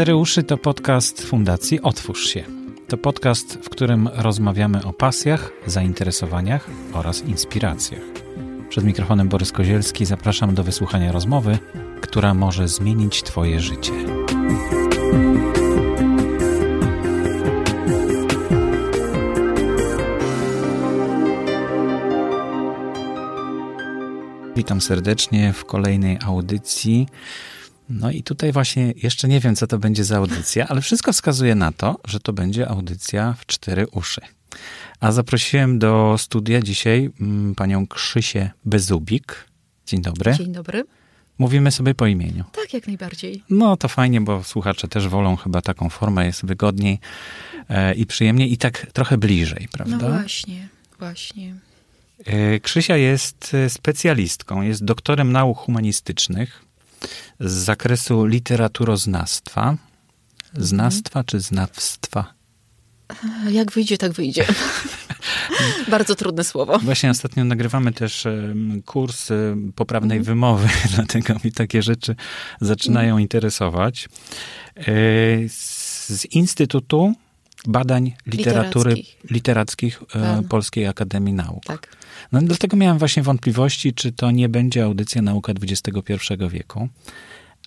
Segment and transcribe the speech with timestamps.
[0.00, 2.44] Cztery uszy to podcast Fundacji Otwórz się.
[2.88, 8.02] To podcast, w którym rozmawiamy o pasjach, zainteresowaniach oraz inspiracjach.
[8.68, 11.58] Przed mikrofonem Borys Kozielski zapraszam do wysłuchania rozmowy,
[12.00, 13.92] która może zmienić Twoje życie.
[24.56, 27.06] Witam serdecznie w kolejnej audycji.
[27.90, 31.54] No i tutaj właśnie jeszcze nie wiem, co to będzie za audycja, ale wszystko wskazuje
[31.54, 34.20] na to, że to będzie audycja w cztery uszy.
[35.00, 39.44] A zaprosiłem do studia dzisiaj mm, panią Krzysię Bezubik.
[39.86, 40.34] Dzień dobry.
[40.34, 40.84] Dzień dobry.
[41.38, 42.44] Mówimy sobie po imieniu.
[42.52, 43.42] Tak, jak najbardziej.
[43.50, 46.98] No to fajnie, bo słuchacze też wolą chyba taką formę, jest wygodniej
[47.68, 49.96] e, i przyjemniej i tak trochę bliżej, prawda?
[49.96, 50.68] No właśnie,
[50.98, 51.54] właśnie.
[52.26, 56.69] E, Krzysia jest e, specjalistką, jest doktorem nauk humanistycznych
[57.40, 59.76] z zakresu literaturoznawstwa.
[60.54, 62.34] Znawstwa czy znawstwa?
[63.50, 64.44] Jak wyjdzie, tak wyjdzie.
[65.90, 66.78] Bardzo trudne słowo.
[66.78, 68.26] Właśnie ostatnio nagrywamy też
[68.86, 70.24] kurs em, poprawnej Mhm.
[70.34, 72.16] wymowy, dlatego mi takie rzeczy
[72.60, 73.20] zaczynają Mhm.
[73.22, 74.08] interesować.
[74.76, 74.82] E,
[75.48, 77.14] Z Instytutu
[77.66, 79.30] Badań Literatury Literackich.
[79.30, 80.42] Literackich e.
[80.48, 81.64] Polskiej Akademii Nauk.
[81.64, 81.96] Tak.
[82.32, 86.14] No, dlatego miałem właśnie wątpliwości, czy to nie będzie audycja Nauka XXI
[86.50, 86.88] wieku.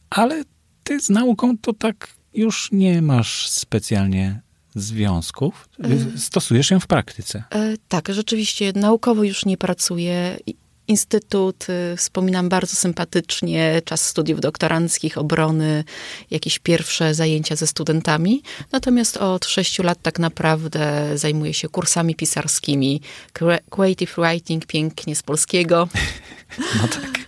[0.10, 0.44] Ale
[0.84, 4.42] ty z nauką to tak już nie masz specjalnie
[4.76, 5.70] związków.
[6.18, 7.44] Stosujesz ją w praktyce.
[7.50, 10.38] E, tak, rzeczywiście naukowo już nie pracuję.
[10.88, 15.84] Instytut, y, wspominam bardzo sympatycznie, czas studiów doktoranckich, obrony,
[16.32, 18.44] jakieś pierwsze zajęcia ze studentami.
[18.72, 23.02] Natomiast od sześciu lat tak naprawdę zajmuję się kursami pisarskimi.
[23.34, 25.88] Cre- Creative writing, pięknie z polskiego.
[26.82, 27.20] No tak.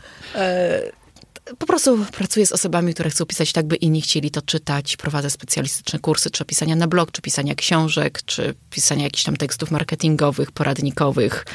[1.58, 4.98] Po prostu pracuję z osobami, które chcą pisać tak, by inni chcieli to czytać.
[4.98, 9.72] Prowadzę specjalistyczne kursy, czy pisania na blog, czy pisania książek, czy pisania jakichś tam tekstów
[9.72, 11.46] marketingowych, poradnikowych.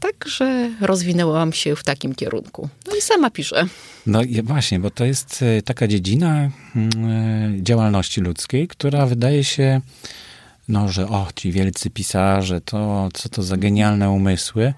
[0.00, 2.68] Także rozwinęłam się w takim kierunku.
[2.86, 3.66] No i sama piszę.
[4.06, 6.90] No i właśnie, bo to jest e, taka dziedzina mm,
[7.58, 9.80] e, działalności ludzkiej, która wydaje się,
[10.68, 14.74] no, że o, ci wielcy pisarze, to co to za genialne umysły.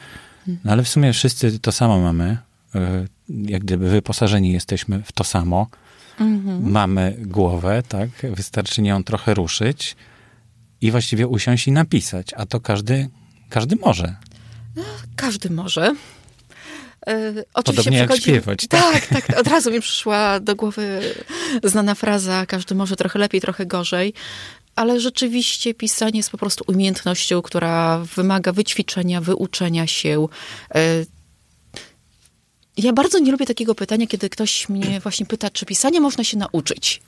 [0.65, 2.37] No ale w sumie wszyscy to samo mamy.
[2.76, 5.66] E, Jak gdyby wyposażeni jesteśmy w to samo.
[6.60, 8.10] Mamy głowę, tak?
[8.22, 9.97] Wystarczy nią trochę ruszyć
[10.81, 12.34] i właściwie usiąść i napisać.
[12.37, 13.09] A to każdy,
[13.48, 14.16] każdy może.
[15.16, 15.94] Każdy może.
[17.06, 18.93] E, oczywiście Podobnie jak śpiewać, tak?
[18.93, 19.38] Tak, tak.
[19.41, 21.00] Od razu mi przyszła do głowy
[21.64, 24.12] znana fraza, każdy może trochę lepiej, trochę gorzej.
[24.76, 30.26] Ale rzeczywiście pisanie jest po prostu umiejętnością, która wymaga wyćwiczenia, wyuczenia się.
[30.75, 30.81] E,
[32.76, 36.38] Ja bardzo nie lubię takiego pytania, kiedy ktoś mnie właśnie pyta, czy pisanie można się
[36.38, 37.00] nauczyć.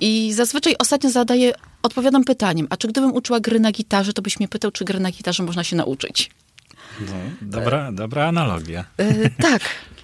[0.00, 1.52] I zazwyczaj ostatnio zadaję,
[1.82, 5.00] odpowiadam pytaniem, a czy gdybym uczyła gry na gitarze, to byś mnie pytał, czy gry
[5.00, 6.30] na gitarze można się nauczyć.
[7.00, 8.84] No, dobra, dobra analogia.
[8.96, 9.62] E, tak.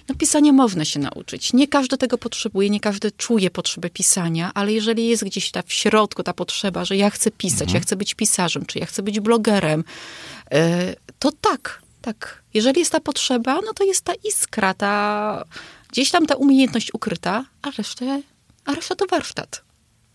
[0.09, 1.53] No, pisania można się nauczyć.
[1.53, 5.73] Nie każdy tego potrzebuje, nie każdy czuje potrzebę pisania, ale jeżeli jest gdzieś ta w
[5.73, 9.19] środku ta potrzeba, że ja chcę pisać, ja chcę być pisarzem, czy ja chcę być
[9.19, 9.83] blogerem,
[10.51, 12.43] e, to tak, tak.
[12.53, 15.43] Jeżeli jest ta potrzeba, no to jest ta iskra, ta
[15.91, 18.21] gdzieś tam ta umiejętność ukryta, a resztę,
[18.65, 19.61] a reszta to warsztat.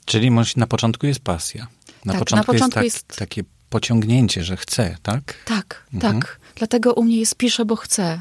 [0.04, 1.66] Czyli może na początku jest pasja.
[2.04, 5.34] Na Tak, początku, na początku jest, tak, jest- takie pociągnięcie, że chcę, tak?
[5.44, 6.20] Tak, Mhm.
[6.20, 6.40] tak.
[6.54, 8.20] Dlatego u mnie jest piszę, bo chcę.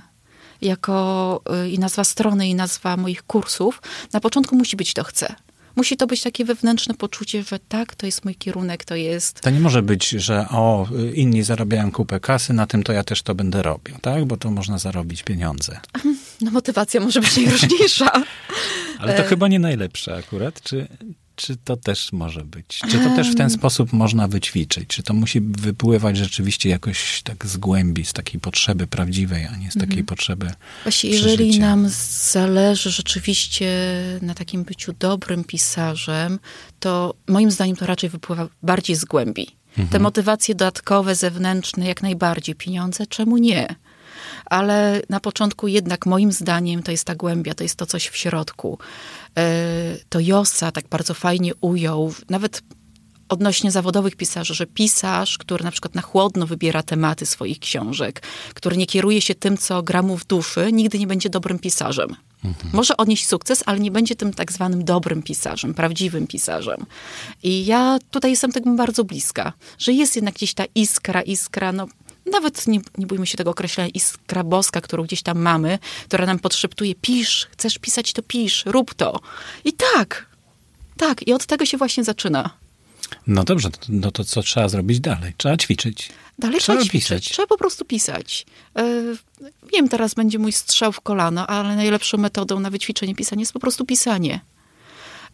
[0.61, 3.81] Jako y, i nazwa strony, i nazwa moich kursów.
[4.13, 5.35] Na początku musi być to chcę.
[5.75, 9.41] Musi to być takie wewnętrzne poczucie, że tak, to jest mój kierunek, to jest.
[9.41, 13.21] To nie może być, że o, inni zarabiają kupę kasy, na tym to ja też
[13.21, 14.25] to będę robił, tak?
[14.25, 15.79] Bo to można zarobić pieniądze.
[16.41, 18.11] No, motywacja może być najróżniejsza.
[18.99, 20.87] Ale to chyba nie najlepsze akurat, czy,
[21.41, 22.79] czy to też może być?
[22.89, 24.87] Czy to też w ten sposób można wyćwiczyć?
[24.87, 29.71] Czy to musi wypływać rzeczywiście jakoś tak z głębi, z takiej potrzeby prawdziwej, a nie
[29.71, 30.51] z takiej potrzeby
[30.83, 31.89] Właśnie, jeżeli nam
[32.31, 33.71] zależy rzeczywiście
[34.21, 36.39] na takim byciu dobrym pisarzem,
[36.79, 39.47] to moim zdaniem to raczej wypływa bardziej z głębi.
[39.91, 42.55] Te motywacje dodatkowe, zewnętrzne, jak najbardziej.
[42.55, 43.75] Pieniądze, czemu nie?
[44.51, 48.17] Ale na początku jednak moim zdaniem to jest ta głębia, to jest to coś w
[48.17, 48.79] środku.
[49.37, 49.43] E,
[50.09, 52.61] To Josa tak bardzo fajnie ujął, nawet
[53.29, 58.21] odnośnie zawodowych pisarzy, że pisarz, który na przykład na chłodno wybiera tematy swoich książek,
[58.53, 62.15] który nie kieruje się tym, co gra mu w duszy, nigdy nie będzie dobrym pisarzem.
[62.73, 66.85] Może odnieść sukces, ale nie będzie tym tak zwanym dobrym pisarzem, prawdziwym pisarzem.
[67.43, 71.87] I ja tutaj jestem tego bardzo bliska, że jest jednak gdzieś ta iskra, iskra, no
[72.31, 76.39] nawet nie, nie bójmy się tego określenia, iskra boska, którą gdzieś tam mamy, która nam
[76.39, 79.19] podszeptuje, pisz, chcesz pisać, to pisz, rób to.
[79.65, 80.25] I tak,
[80.97, 82.49] Tak, i od tego się właśnie zaczyna.
[83.27, 85.33] No dobrze, no to co trzeba zrobić dalej?
[85.37, 86.09] Trzeba ćwiczyć.
[86.39, 87.09] Dalej trzeba, trzeba ćwiczyć.
[87.09, 87.29] Pisać.
[87.29, 88.45] Trzeba po prostu pisać.
[88.75, 89.17] Yy,
[89.73, 93.59] wiem, teraz będzie mój strzał w kolano, ale najlepszą metodą na wyćwiczenie pisania jest po
[93.59, 94.39] prostu pisanie.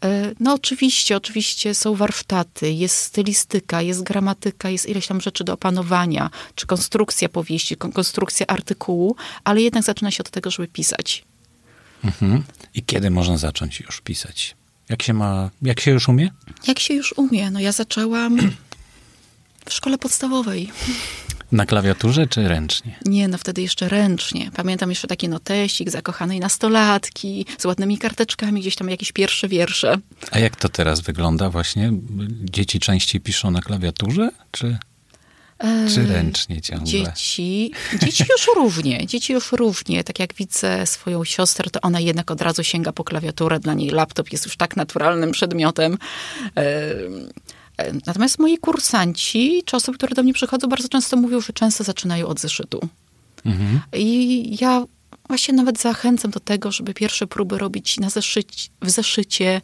[0.03, 5.53] E, no oczywiście, oczywiście są warsztaty, jest stylistyka, jest gramatyka, jest ileś tam rzeczy do
[5.53, 11.23] opanowania, czy konstrukcja powieści, konstrukcja artykułu, ale jednak zaczyna się od tego, żeby pisać.
[12.03, 12.43] Mhm.
[12.73, 14.55] I kiedy można zacząć już pisać?
[14.89, 16.29] Jak się ma, jak się już umie?
[16.67, 17.51] Jak się już umie?
[17.51, 18.37] No ja zaczęłam
[19.69, 20.71] w szkole podstawowej.
[21.51, 22.95] Na klawiaturze czy ręcznie?
[23.05, 24.51] Nie, no wtedy jeszcze ręcznie.
[24.55, 29.97] Pamiętam jeszcze taki notesik zakochanej nastolatki z ładnymi karteczkami, gdzieś tam jakieś pierwsze wiersze.
[30.31, 31.91] A jak to teraz wygląda właśnie?
[32.29, 34.77] Dzieci częściej piszą na klawiaturze, czy...
[35.93, 36.87] Czy ręcznie ciągle?
[36.87, 40.03] Dzieci, dzieci już równie, dzieci już równie.
[40.03, 43.59] Tak jak widzę swoją siostrę, to ona jednak od razu sięga po klawiaturę.
[43.59, 45.97] Dla niej laptop jest już tak naturalnym przedmiotem.
[48.05, 52.27] Natomiast moi kursanci, czy osoby, które do mnie przychodzą, bardzo często mówią, że często zaczynają
[52.27, 52.89] od zeszytu.
[53.45, 53.79] Mhm.
[53.93, 54.85] I ja
[55.27, 59.61] właśnie nawet zachęcam do tego, żeby pierwsze próby robić na zeszyć, w zeszycie.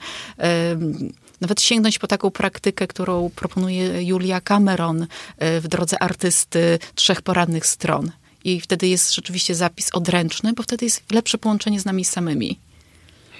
[1.42, 5.08] Nawet sięgnąć po taką praktykę, którą proponuje Julia Cameron
[5.38, 8.12] e, w drodze artysty trzech poradnych stron.
[8.44, 12.60] I wtedy jest rzeczywiście zapis odręczny, bo wtedy jest lepsze połączenie z nami samymi.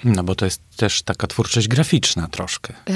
[0.04, 2.74] No bo to jest też taka twórczość graficzna troszkę.
[2.88, 2.94] E,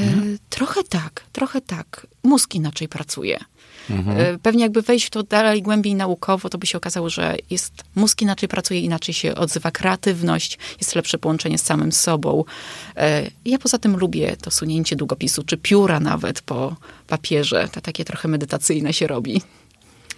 [0.51, 2.07] trochę tak, trochę tak.
[2.23, 3.39] Mózg inaczej pracuje.
[3.91, 4.19] Mhm.
[4.19, 7.73] E, pewnie jakby wejść w to dalej głębiej naukowo, to by się okazało, że jest
[7.95, 12.45] mózg inaczej pracuje, inaczej się odzywa kreatywność, jest lepsze połączenie z samym sobą.
[12.97, 17.69] E, ja poza tym lubię to sunięcie długopisu, czy pióra nawet po papierze.
[17.73, 19.43] To takie trochę medytacyjne się robi.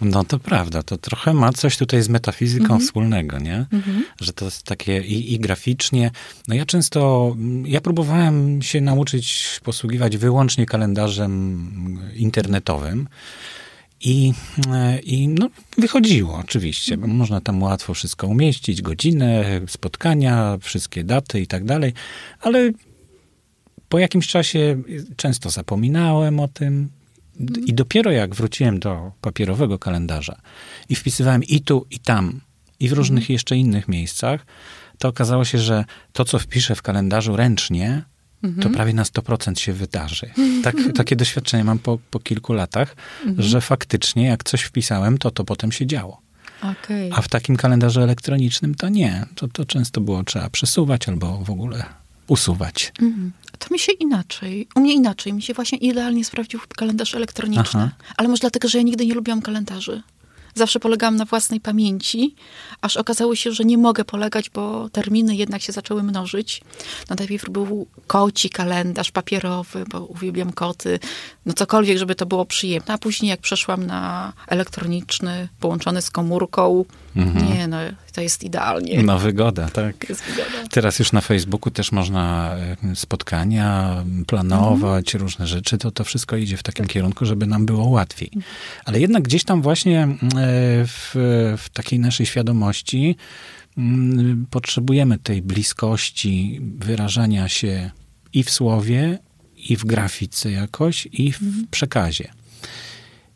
[0.01, 2.81] No to prawda, to trochę ma coś tutaj z metafizyką mm -hmm.
[2.81, 3.55] wspólnego, nie?
[3.55, 4.01] Mm -hmm.
[4.21, 6.11] Że to jest takie i, i, graficznie.
[6.47, 13.07] No ja często, ja próbowałem się nauczyć posługiwać wyłącznie kalendarzem internetowym.
[14.03, 14.33] I,
[15.03, 21.47] I no, wychodziło oczywiście, bo można tam łatwo wszystko umieścić, godzinę, spotkania, wszystkie daty i
[21.47, 21.93] tak dalej,
[22.39, 22.71] ale
[23.89, 24.81] po jakimś czasie
[25.15, 26.89] często zapominałem o tym,
[27.65, 30.41] i dopiero jak wróciłem do papierowego kalendarza
[30.89, 32.41] i wpisywałem i tu, i tam,
[32.79, 33.33] i w różnych mhm.
[33.33, 34.45] jeszcze innych miejscach,
[34.97, 38.03] to okazało się, że to, co wpiszę w kalendarzu ręcznie,
[38.41, 38.73] to mhm.
[38.73, 40.29] prawie na 100% się wydarzy.
[40.63, 42.95] Tak, takie doświadczenie mam po, po kilku latach,
[43.25, 43.47] mhm.
[43.47, 46.21] że faktycznie jak coś wpisałem, to to potem się działo.
[46.61, 47.09] Okay.
[47.13, 49.25] A w takim kalendarzu elektronicznym to nie.
[49.35, 51.83] To, to często było trzeba przesuwać albo w ogóle
[52.27, 52.93] usuwać.
[53.01, 53.31] Mhm.
[53.61, 55.33] To mi się inaczej, u mnie inaczej.
[55.33, 57.81] Mi się właśnie idealnie sprawdził kalendarz elektroniczny.
[57.81, 57.89] Aha.
[58.17, 60.03] Ale może dlatego, że ja nigdy nie lubiłam kalendarzy.
[60.55, 62.35] Zawsze polegałam na własnej pamięci,
[62.81, 66.61] aż okazało się, że nie mogę polegać, bo terminy jednak się zaczęły mnożyć.
[67.09, 70.99] No najpierw był koci kalendarz papierowy, bo uwielbiam koty.
[71.45, 72.93] No cokolwiek, żeby to było przyjemne.
[72.93, 77.53] A później jak przeszłam na elektroniczny, połączony z komórką, mhm.
[77.53, 77.77] nie no,
[78.13, 79.03] to jest idealnie.
[79.03, 80.09] No wygoda, tak.
[80.09, 80.67] Jest wygoda.
[80.71, 82.55] Teraz już na Facebooku też można
[82.95, 83.95] spotkania
[84.27, 85.23] planować, mhm.
[85.23, 85.77] różne rzeczy.
[85.77, 86.93] To to wszystko idzie w takim tak.
[86.93, 88.31] kierunku, żeby nam było łatwiej.
[88.35, 88.53] Mhm.
[88.85, 90.07] Ale jednak gdzieś tam właśnie
[90.87, 91.11] w,
[91.57, 93.15] w takiej naszej świadomości
[93.77, 97.91] mm, potrzebujemy tej bliskości wyrażania się
[98.33, 99.19] i w słowie,
[99.55, 101.67] i w grafice jakoś, i w mhm.
[101.71, 102.31] przekazie.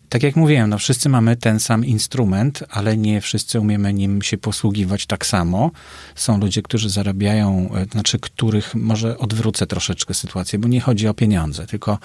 [0.10, 4.38] Tak jak mówiłem, no wszyscy mamy ten sam instrument, ale nie wszyscy umiemy nim się
[4.38, 5.72] posługiwać tak samo.
[6.16, 11.14] Są ludzie, którzy zarabiają, e, znaczy których, może odwrócę troszeczkę sytuację, bo nie chodzi o
[11.14, 11.98] pieniądze, tylko e,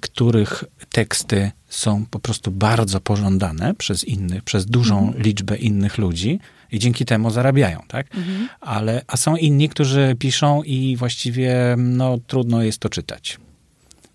[0.00, 5.22] których teksty są po prostu bardzo pożądane przez innych, przez dużą mhm.
[5.22, 6.40] liczbę innych ludzi
[6.72, 8.14] i dzięki temu zarabiają, tak?
[8.14, 8.48] Mhm.
[8.60, 13.38] Ale, a są inni, którzy piszą i właściwie no, trudno jest to czytać.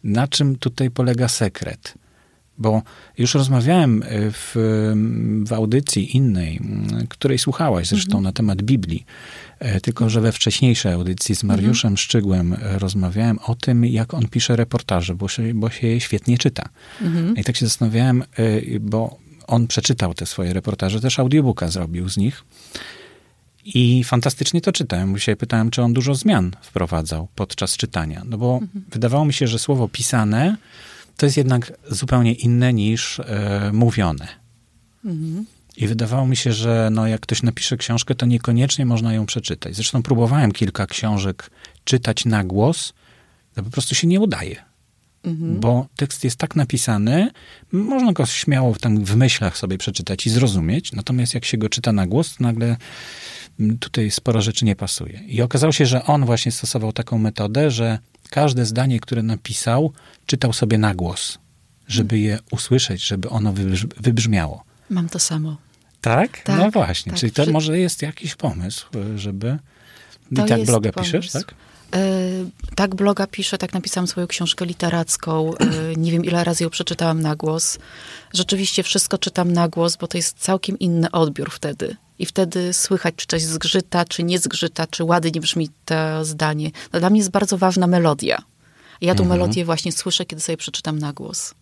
[0.03, 1.93] Na czym tutaj polega sekret?
[2.57, 2.81] Bo
[3.17, 4.55] już rozmawiałem e, w,
[5.45, 6.59] w audycji innej,
[7.09, 8.23] której słuchałaś zresztą mhm.
[8.23, 9.05] na temat Biblii,
[9.83, 11.97] tylko że we wcześniejszej audycji z Mariuszem mhm.
[11.97, 16.37] Szczygłem e, rozmawiałem o tym, jak on pisze reportaże, bo się, bo się je świetnie
[16.37, 16.69] czyta.
[17.01, 17.37] Mhm.
[17.37, 18.23] I tak się zastanawiałem,
[18.79, 22.43] bo on przeczytał te swoje reportaże, też audiobooka zrobił z nich.
[23.65, 25.15] I fantastycznie to czytałem.
[25.15, 28.21] Dzisiaj pytałem, czy on dużo zmian wprowadzał podczas czytania.
[28.25, 28.85] No bo mhm.
[28.91, 30.57] wydawało mi się, że słowo pisane
[31.17, 34.27] to jest jednak zupełnie inne niż e, mówione.
[35.05, 35.45] Mhm.
[35.81, 39.75] I wydawało mi się, że no, jak ktoś napisze książkę, to niekoniecznie można ją przeczytać.
[39.75, 41.51] Zresztą próbowałem kilka książek
[41.83, 42.93] czytać na głos,
[43.53, 44.55] to po prostu się nie udaje.
[45.23, 45.59] Mhm.
[45.59, 47.31] Bo tekst jest tak napisany,
[47.71, 51.91] można go śmiało tam w myślach sobie przeczytać i zrozumieć, natomiast jak się go czyta
[51.91, 52.77] na głos, to nagle
[53.79, 55.19] tutaj sporo rzeczy nie pasuje.
[55.27, 59.93] I okazało się, że on właśnie stosował taką metodę, że każde zdanie, które napisał,
[60.25, 61.37] czytał sobie na głos,
[61.87, 64.63] żeby je usłyszeć, żeby ono wybrzmi wybrzmiało.
[64.89, 65.70] Mam to samo.
[66.01, 66.39] Tak?
[66.43, 67.11] Tak, no właśnie.
[67.11, 67.19] tak.
[67.19, 69.57] Czyli to może jest jakiś pomysł, żeby...
[70.31, 71.11] I To tak jest bloga pomysł.
[71.11, 71.53] piszesz, tak?
[71.95, 71.99] E,
[72.75, 75.53] tak bloga piszę, tak napisałam swoją książkę literacką.
[75.57, 75.65] E,
[75.97, 77.77] nie wiem, ile razy ją przeczytałam na głos.
[78.33, 81.95] Rzeczywiście wszystko czytam na głos, bo to jest całkiem inny odbiór wtedy.
[82.19, 86.71] I wtedy słychać, czy coś zgrzyta, czy nie zgrzyta, czy ładnie brzmi to zdanie.
[86.93, 88.41] No, dla mnie jest bardzo ważna melodia.
[89.01, 91.53] Ja tą melodię właśnie słyszę, kiedy sobie przeczytam na głos.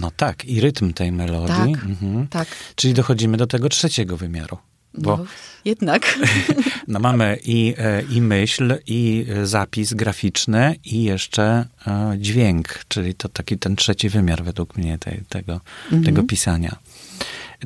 [0.00, 1.72] No tak, i rytm tej melodii.
[1.74, 2.28] Tak, Mhm.
[2.28, 2.48] tak.
[2.74, 4.58] Czyli dochodzimy do tego trzeciego wymiaru.
[4.94, 5.24] Bo No,
[5.64, 6.18] jednak.
[6.88, 13.14] no, mamy i, e, i myśl, i e, zapis graficzny, i jeszcze e, dźwięk, czyli
[13.14, 16.04] to taki ten trzeci wymiar według mnie tej, tego, Mhm.
[16.04, 16.76] tego pisania.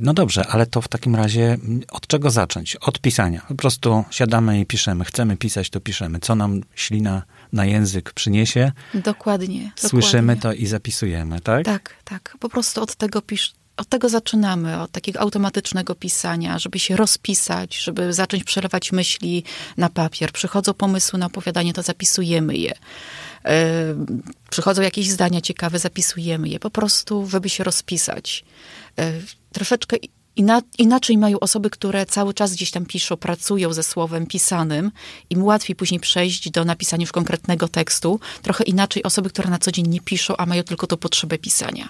[0.00, 1.56] No dobrze, ale to w takim razie
[1.90, 2.76] od czego zacząć?
[2.76, 3.40] Od pisania.
[3.48, 5.04] Po prostu siadamy i piszemy.
[5.04, 6.18] Chcemy pisać, to piszemy.
[6.20, 9.72] Co nam ślina na język przyniesie, Dokładnie.
[9.76, 10.58] słyszymy dokładnie.
[10.58, 11.64] to i zapisujemy, tak?
[11.64, 12.36] Tak, tak.
[12.40, 17.76] Po prostu od tego pisz, od tego zaczynamy, od takiego automatycznego pisania, żeby się rozpisać,
[17.76, 19.44] żeby zacząć przelewać myśli
[19.76, 20.32] na papier.
[20.32, 22.72] Przychodzą pomysły na opowiadanie, to zapisujemy je.
[23.44, 23.94] E,
[24.50, 26.60] Przychodzą jakieś zdania ciekawe, zapisujemy je.
[26.60, 28.44] Po prostu, żeby się rozpisać.
[28.98, 29.12] E,
[29.52, 29.96] Troszeczkę
[30.36, 34.90] ina- inaczej mają osoby, które cały czas gdzieś tam piszą, pracują ze słowem pisanym.
[35.30, 38.20] Im łatwiej później przejść do napisania już konkretnego tekstu.
[38.42, 41.88] Trochę inaczej osoby, które na co dzień nie piszą, a mają tylko tą potrzebę pisania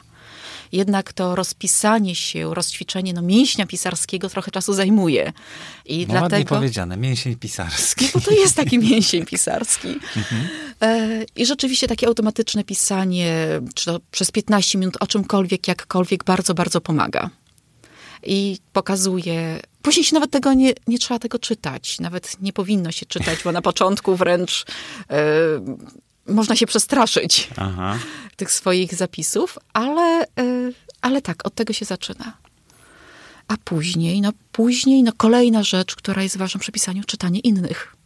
[0.73, 5.33] jednak to rozpisanie się, rozćwiczenie no, mięśnia pisarskiego trochę czasu zajmuje.
[5.87, 6.55] I No, Ładnie dlatego.
[6.55, 8.09] powiedziane, mięsień pisarski.
[8.15, 9.89] Bo to jest taki mięsień pisarski.
[10.83, 13.37] E, I rzeczywiście takie automatyczne pisanie,
[13.75, 17.31] czy to przez 15 minut o czymkolwiek, jakkolwiek, bardzo, bardzo pomaga.
[18.23, 19.61] I pokazuje.
[19.83, 22.00] Później się nawet tego nie, nie trzeba tego czytać.
[22.00, 24.64] Nawet nie powinno się czytać, bo na początku wręcz
[25.11, 25.25] e,
[26.26, 27.99] można się przestraszyć Aha.
[28.37, 32.37] tych swoich zapisów, ale, y, ale tak, od tego się zaczyna.
[33.49, 37.97] A później, no później, no kolejna rzecz, która jest ważna przy pisaniu, czytanie innych.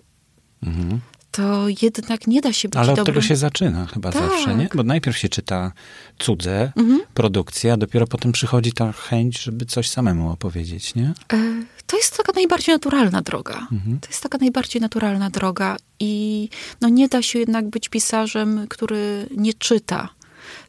[1.36, 2.82] To jednak nie da się być Mhm.
[2.84, 3.14] Ale od dobrym...
[3.14, 4.22] tego się zaczyna chyba Tak.
[4.22, 4.68] zawsze, nie?
[4.74, 5.72] Bo najpierw się czyta
[6.18, 6.72] cudze,
[7.14, 11.14] produkcja, a dopiero potem przychodzi ta chęć, żeby coś samemu opowiedzieć, nie?
[11.32, 11.36] E,
[11.86, 13.66] To jest taka najbardziej naturalna droga.
[13.72, 14.00] Mhm.
[14.00, 16.48] To jest taka najbardziej naturalna droga i
[16.80, 20.08] no nie da się jednak być pisarzem, który nie czyta.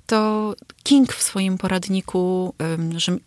[0.07, 2.53] To King w swoim poradniku,
[2.97, 3.17] że,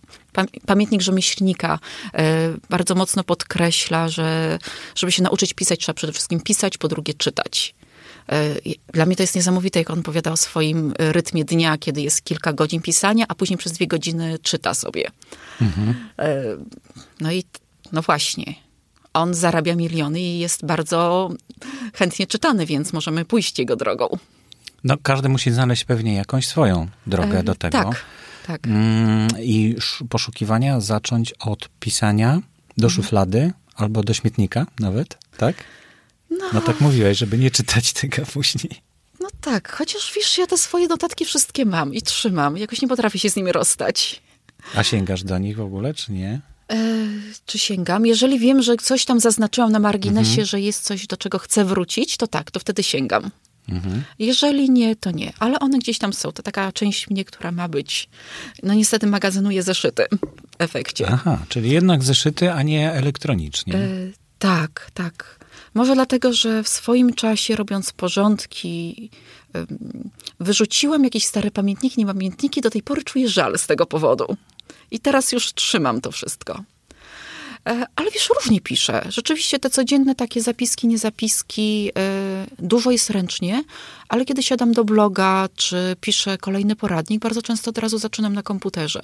[0.67, 1.79] pamiętnik rzemieślnika,
[2.15, 2.23] e,
[2.71, 4.59] bardzo mocno podkreśla, że
[4.95, 7.75] żeby się nauczyć pisać, trzeba przede wszystkim pisać, po drugie czytać.
[8.29, 8.55] E,
[8.93, 12.53] Dla mnie to jest niesamowite, jak on opowiada o swoim rytmie dnia, kiedy jest kilka
[12.53, 15.11] godzin pisania, a później przez dwie godziny czyta sobie.
[16.19, 16.43] E,
[17.21, 17.45] No i
[17.93, 18.55] no właśnie,
[19.13, 21.31] on zarabia miliony i jest bardzo
[21.95, 24.19] chętnie czytany, więc możemy pójść jego drogą.
[24.85, 27.79] No, każdy musi znaleźć pewnie jakąś swoją drogę do tego.
[27.79, 28.05] Tak,
[28.47, 28.67] tak.
[28.67, 32.41] Mm, I sz- poszukiwania zacząć od pisania
[32.77, 32.91] do Mhm.
[32.91, 35.57] szuflady albo do śmietnika nawet, tak?
[36.53, 38.71] No tak mówiłeś, żeby nie czytać tego później.
[39.21, 42.57] No tak, chociaż wiesz, ja te swoje notatki wszystkie mam i trzymam.
[42.57, 44.23] Jakoś nie potrafię się z nimi rozstać.
[44.75, 46.41] A sięgasz do nich w ogóle, czy nie?
[46.73, 46.77] E,
[47.47, 48.07] czy sięgam?
[48.07, 50.47] Jeżeli wiem, że coś tam zaznaczyłam na marginesie, Mhm.
[50.47, 53.31] że jest coś, do czego chcę wrócić, to tak, to wtedy sięgam.
[53.71, 54.03] Mhm.
[54.19, 55.33] Jeżeli nie, to nie.
[55.39, 56.33] Ale one gdzieś tam są.
[56.33, 58.09] To taka część mnie, która ma być.
[58.63, 60.07] No niestety magazynuje zeszyty
[60.59, 61.07] w efekcie.
[61.13, 63.75] Aha, czyli jednak zeszyty, a nie elektronicznie.
[63.75, 63.89] E,
[64.39, 65.41] tak, tak.
[65.75, 69.11] Może dlatego, że w swoim czasie, robiąc porządki,
[70.41, 72.61] wyrzuciłam jakieś stare pamiętniki, nie pamiętniki.
[72.61, 74.37] Do tej pory czuję żal z tego powodu.
[74.91, 76.65] I teraz już trzymam to wszystko.
[77.69, 79.03] E, Ale wiesz, różnie piszę.
[79.09, 83.65] Rzeczywiście te codzienne takie zapiski, niezapiski, e, dużo jest ręcznie,
[84.09, 88.43] ale kiedy siadam do bloga, czy piszę kolejny poradnik, bardzo często od razu zaczynam na
[88.43, 89.01] komputerze.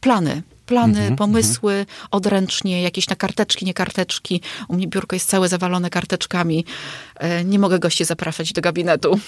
[0.00, 4.40] Plany, plany, pomysły odręcznie, jakieś na karteczki, nie karteczki.
[4.68, 6.64] U mnie biurko jest całe zawalone karteczkami.
[7.16, 9.20] E, Nie mogę gości zapraszać do gabinetu.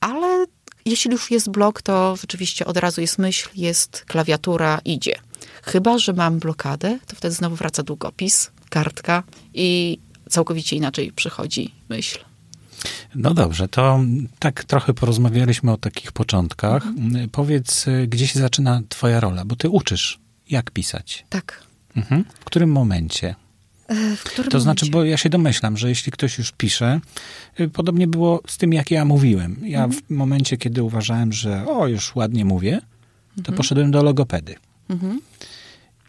[0.00, 0.46] Ale
[0.86, 5.14] jeśli już jest blog, to rzeczywiście od razu jest myśl, jest klawiatura, idzie.
[5.64, 9.22] Chyba, że mam blokadę, to wtedy znowu wraca długopis, kartka
[9.54, 9.98] i
[10.30, 12.18] całkowicie inaczej przychodzi myśl.
[13.14, 14.00] No dobrze, to
[14.38, 16.86] tak trochę porozmawialiśmy o takich początkach.
[16.86, 17.28] Mhm.
[17.28, 20.18] Powiedz, y, gdzie się zaczyna twoja rola, bo ty uczysz,
[20.50, 21.24] jak pisać.
[21.28, 21.62] Tak.
[21.96, 22.24] Mhm.
[22.40, 23.34] W którym momencie?
[23.88, 24.92] E, W którym To znaczy, momencie?
[24.98, 27.00] bo ja się domyślam, że jeśli ktoś już pisze,
[27.60, 29.56] y, podobnie było z tym, jak ja mówiłem.
[29.62, 30.02] Ja Mhm.
[30.02, 32.80] w momencie, kiedy uważałem, że o, już ładnie mówię,
[33.34, 33.56] to Mhm.
[33.56, 34.54] poszedłem do logopedy.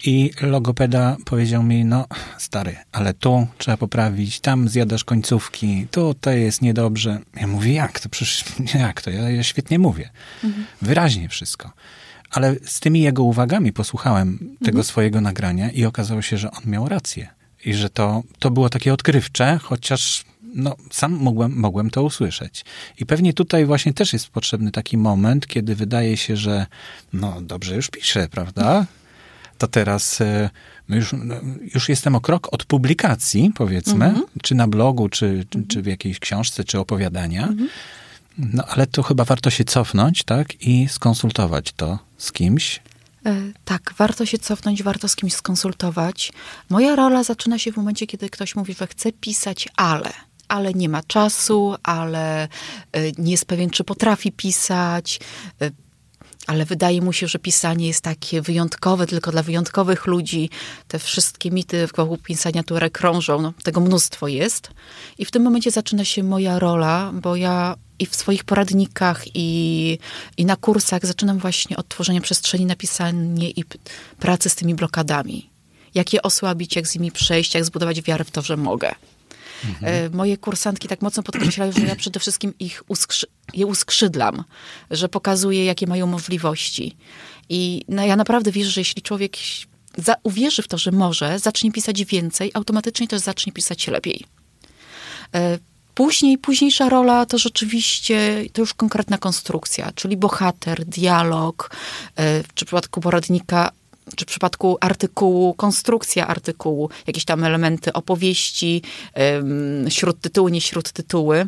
[0.03, 6.61] I logopeda powiedział mi, no stary, ale tu trzeba poprawić, tam zjadasz końcówki, tutaj jest
[6.61, 7.19] niedobrze.
[7.35, 8.09] Ja mówię, jak to?
[8.09, 8.45] Przecież
[8.79, 9.09] jak to?
[9.09, 10.09] Ja, ja świetnie mówię.
[10.43, 10.65] Mhm.
[10.81, 11.71] Wyraźnie wszystko.
[12.29, 14.83] Ale z tymi jego uwagami posłuchałem tego mhm.
[14.83, 17.27] swojego nagrania i okazało się, że on miał rację.
[17.65, 20.25] I że to, to było takie odkrywcze, chociaż
[20.55, 22.65] no, sam mogłem, mogłem to usłyszeć.
[22.97, 26.65] I pewnie tutaj właśnie też jest potrzebny taki moment, kiedy wydaje się, że
[27.13, 28.85] no dobrze już piszę, prawda?
[29.57, 30.49] To teraz e,
[30.89, 31.35] już, no,
[31.73, 34.25] już jestem o krok od publikacji, powiedzmy, mhm.
[34.41, 37.47] czy na blogu, czy, czy w jakiejś książce, czy opowiadania.
[37.47, 37.69] Mhm.
[38.37, 40.61] No ale to chyba warto się cofnąć, tak?
[40.61, 42.81] I skonsultować to z kimś.
[43.25, 43.35] E,
[43.65, 46.31] tak, warto się cofnąć, warto z kimś skonsultować.
[46.69, 50.09] Moja rola zaczyna się w momencie, kiedy ktoś mówi, że chce pisać, ale
[50.47, 55.19] ale nie ma czasu, ale e, nie jest pewien, czy potrafi pisać,
[56.47, 60.49] ale wydaje mu się, że pisanie jest takie wyjątkowe, tylko dla wyjątkowych ludzi.
[60.87, 64.71] Te wszystkie mity wokół pisania, które krążą, no, tego mnóstwo jest.
[65.17, 69.99] I w tym momencie zaczyna się moja rola, bo ja i w swoich poradnikach, i,
[70.37, 73.63] i na kursach zaczynam właśnie od tworzenia przestrzeni na pisanie i
[74.19, 75.49] pracy z tymi blokadami.
[75.93, 78.95] Jak je osłabić, jak z nimi przejść, jak zbudować wiarę w to, że mogę.
[79.63, 80.13] Mhm.
[80.13, 84.43] Moje kursantki tak mocno podkreślają, że ja przede wszystkim ich uskrzy je uskrzydlam,
[84.91, 86.95] że pokazuję, jakie mają możliwości.
[87.49, 89.37] I no, ja naprawdę wierzę, że jeśli człowiek
[89.97, 94.25] za, uwierzy w to, że może, zacznie pisać więcej, automatycznie też zacznie pisać lepiej.
[95.35, 95.59] E,
[95.93, 101.71] później, późniejsza rola to rzeczywiście to już konkretna konstrukcja, czyli bohater, dialog,
[102.15, 103.71] e, w przypadku poradnika
[104.15, 108.81] czy w przypadku artykułu, konstrukcja artykułu, jakieś tam elementy opowieści,
[109.89, 111.45] śródtytuły, nie śródtytuły.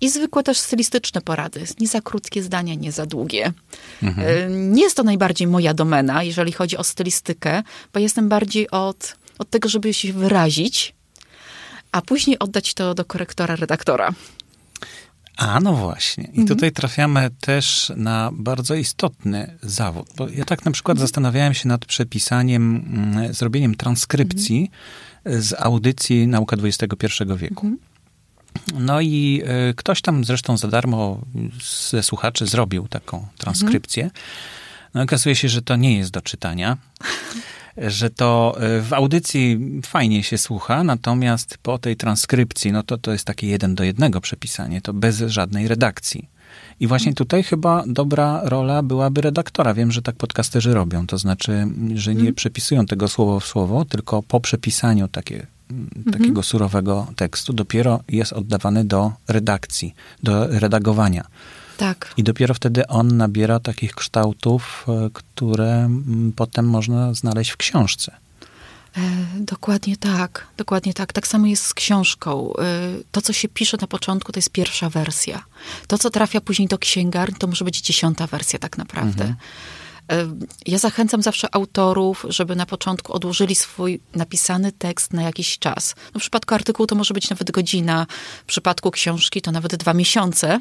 [0.00, 1.64] I zwykłe też stylistyczne porady.
[1.80, 3.52] Nie za krótkie zdania, nie za długie.
[4.02, 4.72] Mhm.
[4.72, 7.62] Nie jest to najbardziej moja domena, jeżeli chodzi o stylistykę,
[7.92, 10.94] bo jestem bardziej od, od tego, żeby się wyrazić,
[11.92, 14.10] a później oddać to do korektora, redaktora.
[15.36, 16.24] A no właśnie.
[16.24, 16.46] I mhm.
[16.46, 20.08] tutaj trafiamy też na bardzo istotny zawód.
[20.16, 21.06] Bo ja tak na przykład mhm.
[21.06, 22.84] zastanawiałem się nad przepisaniem,
[23.16, 24.70] mm, zrobieniem transkrypcji
[25.24, 25.42] mhm.
[25.42, 27.66] z audycji Nauka XXI wieku.
[27.66, 27.78] Mhm.
[28.74, 31.20] No i y, ktoś tam zresztą za darmo
[31.90, 34.10] ze słuchaczy zrobił taką transkrypcję.
[34.94, 36.76] No okazuje się, że to nie jest do czytania.
[37.76, 43.12] że to e, w audycji fajnie się słucha, natomiast po tej transkrypcji, no to to
[43.12, 46.28] jest takie jeden do jednego przepisanie, to bez żadnej redakcji.
[46.80, 49.74] I właśnie tutaj chyba dobra rola byłaby redaktora.
[49.74, 52.34] Wiem, że tak podcasterzy robią, to znaczy, że nie mhm.
[52.34, 55.46] przepisują tego słowo w słowo, tylko po przepisaniu takie,
[56.04, 56.42] takiego mhm.
[56.42, 61.24] surowego tekstu dopiero jest oddawany do redakcji, do redagowania.
[61.76, 62.14] Tak.
[62.16, 65.90] I dopiero wtedy on nabiera takich kształtów, e, które
[66.36, 68.16] potem można znaleźć w książce.
[68.96, 69.00] E,
[69.40, 71.12] dokładnie tak, dokładnie tak.
[71.12, 72.52] Tak samo jest z książką.
[72.58, 72.62] E,
[73.12, 75.44] to, co się pisze na początku, to jest pierwsza wersja.
[75.86, 79.24] To, co trafia później do księgarni, to może być dziesiąta wersja tak naprawdę.
[79.24, 79.36] Mhm.
[80.66, 85.94] Ja zachęcam zawsze autorów, żeby na początku odłożyli swój napisany tekst na jakiś czas.
[86.14, 88.06] No w przypadku artykułu to może być nawet godzina,
[88.42, 90.60] w przypadku książki to nawet dwa miesiące.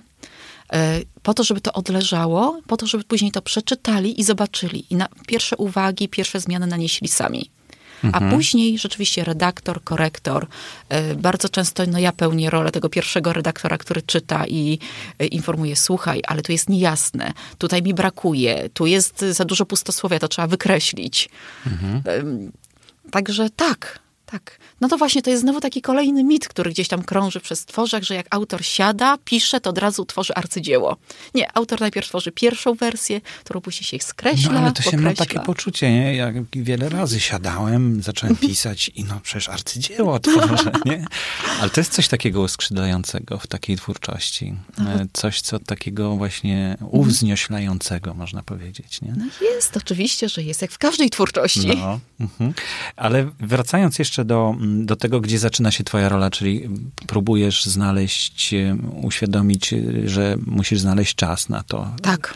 [0.73, 4.85] E, po to, żeby to odleżało, po to, żeby później to przeczytali i zobaczyli.
[4.89, 4.97] I
[5.27, 7.49] pierwsze uwagi, pierwsze zmiany nanieśli sami.
[8.03, 8.31] Mhm.
[8.31, 10.47] A później rzeczywiście redaktor, korektor.
[10.89, 14.79] E, bardzo często no, ja pełnię rolę tego pierwszego redaktora, który czyta i
[15.19, 20.19] e, informuje, słuchaj, ale tu jest niejasne, tutaj mi brakuje, tu jest za dużo pustosłowia,
[20.19, 21.29] to trzeba wykreślić.
[21.67, 22.01] Mhm.
[23.11, 23.99] Także tak,
[24.33, 24.59] tak.
[24.81, 28.03] No to właśnie to jest znowu taki kolejny mit, który gdzieś tam krąży przez tworzach,
[28.03, 30.97] że jak autor siada, pisze, to od razu tworzy arcydzieło.
[31.35, 35.13] Nie, autor najpierw tworzy pierwszą wersję, którą później się skreśla, No ale to się ma
[35.13, 36.15] takie poczucie, nie?
[36.15, 41.05] Jak wiele razy siadałem, zacząłem pisać i no przecież arcydzieło tworzę, nie?
[41.61, 44.55] Ale to jest coś takiego uskrzydlającego w takiej twórczości.
[44.77, 44.85] No.
[45.13, 49.13] Coś, co takiego właśnie uwznioślającego, można powiedzieć, nie?
[49.17, 51.67] No jest, oczywiście, że jest, jak w każdej twórczości.
[51.67, 51.99] No.
[52.19, 52.53] Mhm.
[52.95, 56.69] Ale wracając jeszcze do do tego, gdzie zaczyna się twoja rola, czyli
[57.07, 61.95] próbujesz znaleźć, e, uświadomić, e, że musisz znaleźć czas na to.
[62.01, 62.33] Tak.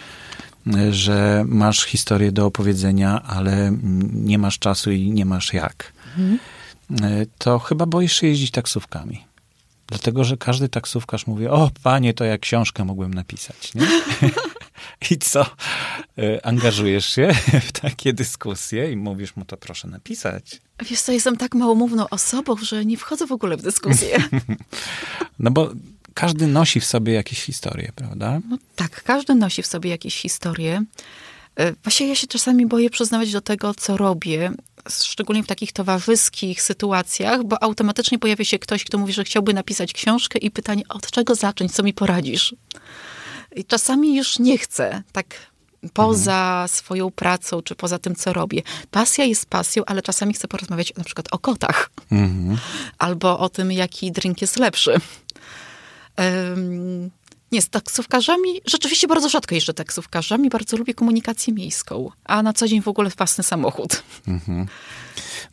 [0.76, 3.78] E, że masz historię do opowiedzenia, ale
[4.14, 5.94] nie masz czasu i nie masz jak.
[6.18, 6.40] Mhm.
[7.38, 9.26] To chyba boisz się jeździć taksówkami.
[9.88, 13.74] Dlatego, że każdy taksówkarz mówi, o panie, to jak książkę mogłem napisać.
[13.76, 13.88] Nie?
[15.12, 15.46] I co?
[16.18, 17.30] E, angażujesz się
[17.68, 20.62] w takie dyskusje i mówisz mu to proszę napisać.
[20.90, 24.18] Wiesz co, jestem tak małomówną osobą, że nie wchodzę w ogóle w dyskusję.
[25.40, 25.70] no bo
[26.14, 28.40] każdy nosi w sobie jakieś historie, prawda?
[28.50, 30.84] No tak, każdy nosi w sobie jakieś historie.
[31.56, 34.52] E, Właśnie ja się czasami boję przyznawać do tego, co robię,
[34.90, 39.94] szczególnie w takich towarzyskich sytuacjach, bo automatycznie pojawia się ktoś, kto mówi, że chciałby napisać
[39.94, 42.56] książkę i pytanie, od czego zacząć, co mi poradzisz?
[43.56, 45.26] I czasami już nie chcę, tak
[45.94, 48.62] poza swoją pracą, czy poza tym, co robię.
[48.92, 51.90] Pasja jest pasją, ale czasami chcę porozmawiać na przykład o kotach.
[52.98, 54.94] Albo o tym, jaki drink jest lepszy.
[56.16, 57.12] Em,
[57.52, 62.68] nie, z taksówkarzami, rzeczywiście bardzo rzadko jeżdżę taksówkarzami, bardzo lubię komunikację miejską, a na co
[62.68, 64.04] dzień w ogóle własny samochód.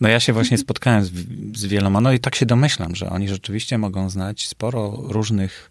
[0.00, 1.10] No ja się właśnie spotkałem z,
[1.56, 5.70] z wieloma, no i tak się domyślam, że oni rzeczywiście mogą znać sporo różnych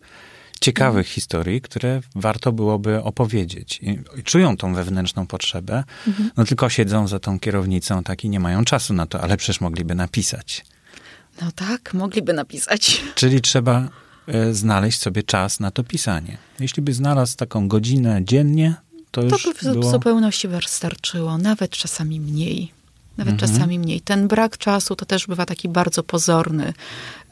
[0.61, 3.79] ciekawych historii, które warto byłoby opowiedzieć.
[3.81, 5.83] I, i czują tą wewnętrzną potrzebę,
[6.37, 9.61] no tylko siedzą za tą kierownicą tak i nie mają czasu na to, ale przecież
[9.61, 10.65] mogliby napisać.
[11.41, 13.01] No tak, mogliby napisać.
[13.15, 13.89] Czyli trzeba
[14.51, 16.37] znaleźć sobie czas na to pisanie.
[16.59, 18.75] Jeśli by znalazł taką godzinę dziennie,
[19.11, 19.91] to To już by w było...
[19.91, 22.71] zupełności wystarczyło, nawet czasami mniej.
[23.17, 23.51] Nawet Mhm.
[23.53, 24.01] czasami mniej.
[24.01, 26.73] Ten brak czasu to też bywa taki bardzo pozorny.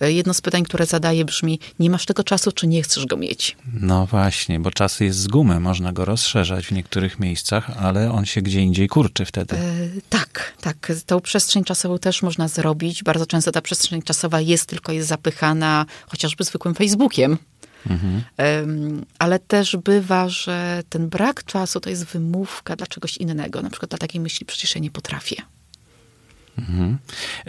[0.01, 3.17] E, Jedno z pytań, które zadaję brzmi, nie masz tego czasu, czy nie chcesz go
[3.17, 3.57] mieć?
[3.73, 8.25] No właśnie, bo czas jest z gumy, można go rozszerzać w niektórych miejscach, ale on
[8.25, 9.55] się gdzie indziej kurczy wtedy.
[9.55, 9.61] E,
[10.09, 10.91] tak, tak.
[11.05, 13.03] Tą przestrzeń czasową też można zrobić.
[13.03, 17.37] Bardzo często ta przestrzeń czasowa jest tylko jest zapychana chociażby zwykłym Facebookiem.
[18.37, 23.61] Em, ale też bywa, że ten brak czasu to jest wymówka dla czegoś innego.
[23.61, 25.35] Na przykład dla takiej myśli, przecież ja nie potrafię.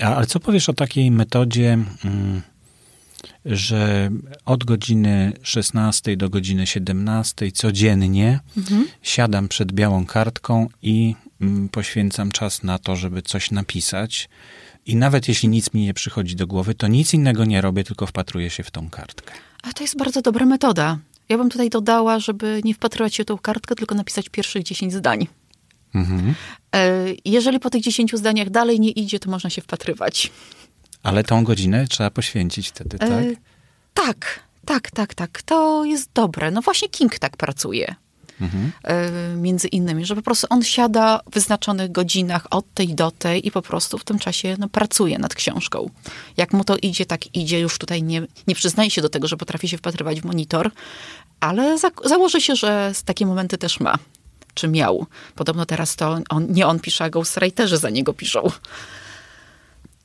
[0.03, 2.43] A, ale co powiesz o takiej metodzie, mm,
[3.45, 4.11] że
[4.45, 8.41] od godziny 16 do godziny 17 codziennie
[9.03, 14.29] siadam przed białą kartką i mm, poświęcam czas na to, żeby coś napisać.
[14.87, 18.07] I nawet jeśli nic mi nie przychodzi do głowy, to nic innego nie robię, tylko
[18.07, 19.35] wpatruję się w tą kartkę.
[19.63, 20.99] A to jest bardzo dobra metoda.
[21.29, 24.93] Ja bym tutaj dodała, żeby nie wpatrywać się w tą kartkę, tylko napisać pierwszych 10
[24.93, 25.27] zdań.
[25.95, 26.35] Mhm.
[26.75, 30.31] E, Jeżeli po tych 10 zdaniach dalej nie idzie, to można się wpatrywać.
[31.03, 33.11] Ale tą godzinę trzeba poświęcić wtedy, tak?
[33.11, 33.25] E,
[33.95, 35.43] tak, tak, tak, tak.
[35.43, 36.51] To jest dobre.
[36.51, 37.95] No właśnie King tak pracuje.
[38.85, 43.47] E, Między innymi, że po prostu on siada w wyznaczonych godzinach od tej do tej
[43.47, 45.91] i po prostu w tym czasie no, pracuje nad książką.
[46.37, 47.61] Jak mu to idzie, tak idzie.
[47.61, 50.71] Już tutaj nie, nie przyznaje się do tego, że potrafi się wpatrywać w monitor,
[51.41, 53.99] ale za, założy się, że takie momenty też ma.
[54.55, 55.07] Czy miał.
[55.35, 58.51] Podobno teraz to on, nie on pisze, a ghostwriterzy za niego piszą.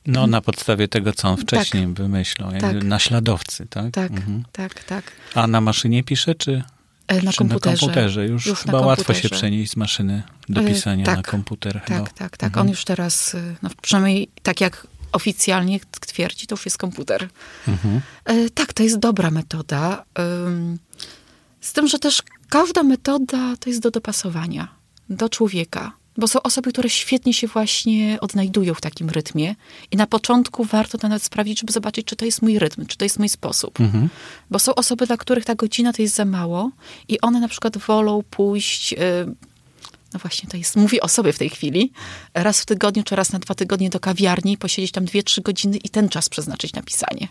[0.06, 2.50] No, na podstawie tego, co on wcześniej wymyślał.
[2.52, 2.84] jakby Tak.
[2.84, 3.90] Naśladowcy, tak?
[3.92, 4.44] Tak, Mhm.
[4.52, 5.04] tak, tak.
[5.34, 6.62] A na maszynie pisze, czy,
[7.08, 7.72] E, Na czy komputerze.
[7.74, 8.26] na komputerze?
[8.26, 11.16] Już, Już chyba łatwo się przenieść z maszyny do E, pisania tak.
[11.16, 11.80] na komputer.
[11.86, 12.00] chyba.
[12.00, 12.56] Tak, tak, tak.
[12.56, 17.28] On już teraz, y, no przynajmniej tak jak oficjalnie twierdzi, to już jest komputer.
[17.68, 18.00] Mhm.
[18.24, 20.04] E, Tak, to jest dobra metoda.
[21.60, 24.68] Z tym, że też każda metoda to jest do dopasowania
[25.10, 25.92] do człowieka.
[26.16, 29.54] Bo są osoby, które świetnie się właśnie odnajdują w takim rytmie
[29.90, 32.96] i na początku warto to nawet sprawdzić, żeby zobaczyć, czy to jest mój rytm, czy
[32.96, 33.80] to jest mój sposób.
[33.80, 34.08] Mhm.
[34.50, 36.70] Bo są osoby, dla których ta godzina to jest za mało
[37.08, 38.96] i one na przykład wolą pójść, y,
[40.14, 41.92] no właśnie to jest, mówię o sobie w tej chwili,
[42.34, 45.76] raz w tygodniu czy raz na dwa tygodnie do kawiarni, posiedzieć tam dwie, trzy godziny
[45.76, 47.28] i ten czas przeznaczyć na pisanie.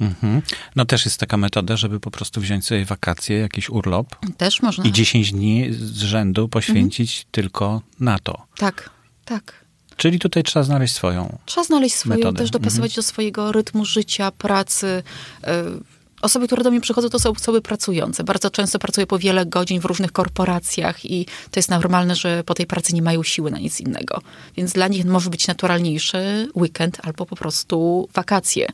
[0.00, 0.42] Mhm.
[0.76, 4.84] No też jest taka metoda, żeby po prostu wziąć sobie wakacje, jakiś urlop Też można.
[4.84, 8.46] i 10 dni z rzędu poświęcić tylko na to.
[8.56, 8.90] Tak,
[9.24, 9.64] tak.
[9.96, 11.38] Czyli tutaj trzeba znaleźć swoją.
[11.46, 12.38] Trzeba znaleźć swoją, Metodę.
[12.38, 15.02] też dopasować do swojego rytmu życia, pracy.
[15.44, 18.24] Y, Osoby, które do mnie przychodzą, to są osoby pracujące.
[18.24, 22.54] Bardzo często pracuję po wiele godzin w różnych korporacjach i to jest normalne, że po
[22.54, 24.20] tej pracy nie mają siły na nic innego.
[24.56, 28.68] Więc dla nich może być naturalniejszy weekend albo po prostu wakacje.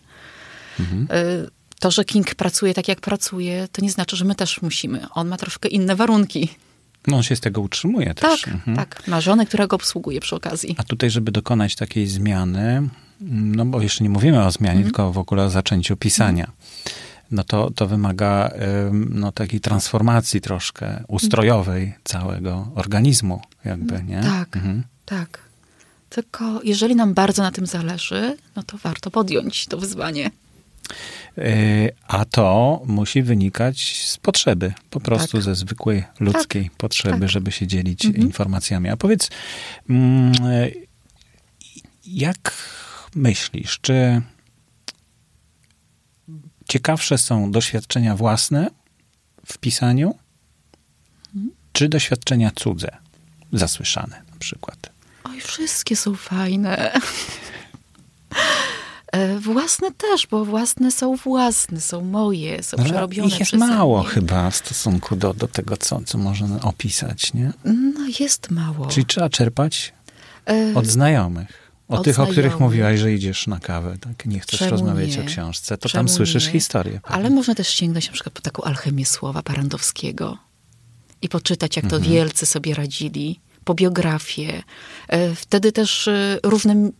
[0.80, 5.06] Y, To, że King pracuje tak, jak pracuje, to nie znaczy, że my też musimy.
[5.14, 6.48] On ma troszkę inne warunki.
[7.06, 8.48] No on się z tego utrzymuje Tak, też.
[8.48, 8.76] Mhm.
[8.76, 9.02] tak.
[9.08, 10.74] Ma żonę, która go obsługuje przy okazji.
[10.78, 12.88] A tutaj, żeby dokonać takiej zmiany,
[13.20, 14.84] no bo jeszcze nie mówimy o zmianie, Mhm.
[14.84, 16.50] tylko w ogóle o zaczęciu pisania,
[17.30, 18.50] no to, to wymaga
[18.88, 24.20] ym, no, takiej transformacji troszkę ustrojowej całego organizmu, jakby, nie?
[24.22, 24.82] Tak, Mhm.
[25.04, 25.38] tak.
[26.10, 30.30] Tylko jeżeli nam bardzo na tym zależy, no to warto podjąć to wyzwanie.
[31.38, 35.42] Y, A to musi wynikać z potrzeby, po prostu Tak.
[35.44, 37.28] ze zwykłej ludzkiej potrzeby, tak.
[37.28, 38.24] żeby się dzielić Mhm.
[38.24, 38.88] informacjami.
[38.88, 39.30] A powiedz,
[39.90, 40.86] mm, y,
[42.06, 42.52] jak
[43.14, 44.22] myślisz, czy
[46.68, 48.70] ciekawsze są doświadczenia własne
[49.46, 50.14] w pisaniu,
[51.72, 52.96] czy doświadczenia cudze,
[53.52, 54.90] zasłyszane na przykład?
[55.24, 56.92] Oj, wszystkie są fajne.
[59.14, 64.00] E, własne też, bo własne są własne, są moje, są Ale przerobione ich jest mało
[64.02, 64.08] mnie.
[64.10, 67.52] chyba w stosunku do, do tego, co, co można opisać, nie?
[67.64, 68.86] No jest mało.
[68.86, 69.92] Czyli trzeba czerpać
[70.48, 71.70] E, od znajomych.
[71.88, 74.26] O Od tych, o których mówiłaś, że idziesz na kawę, tak?
[74.26, 75.22] Nie chcesz Czemu rozmawiać nie?
[75.22, 76.52] o książce, to Czemu tam słyszysz nie?
[76.52, 77.00] historię.
[77.02, 80.38] Ale można też sięgnąć na przykład po taką alchemię słowa Parandowskiego
[81.22, 82.12] i poczytać, jak to Mhm.
[82.14, 84.62] wielcy sobie radzili, po biografię.
[85.08, 86.92] E, Wtedy też e, różne m-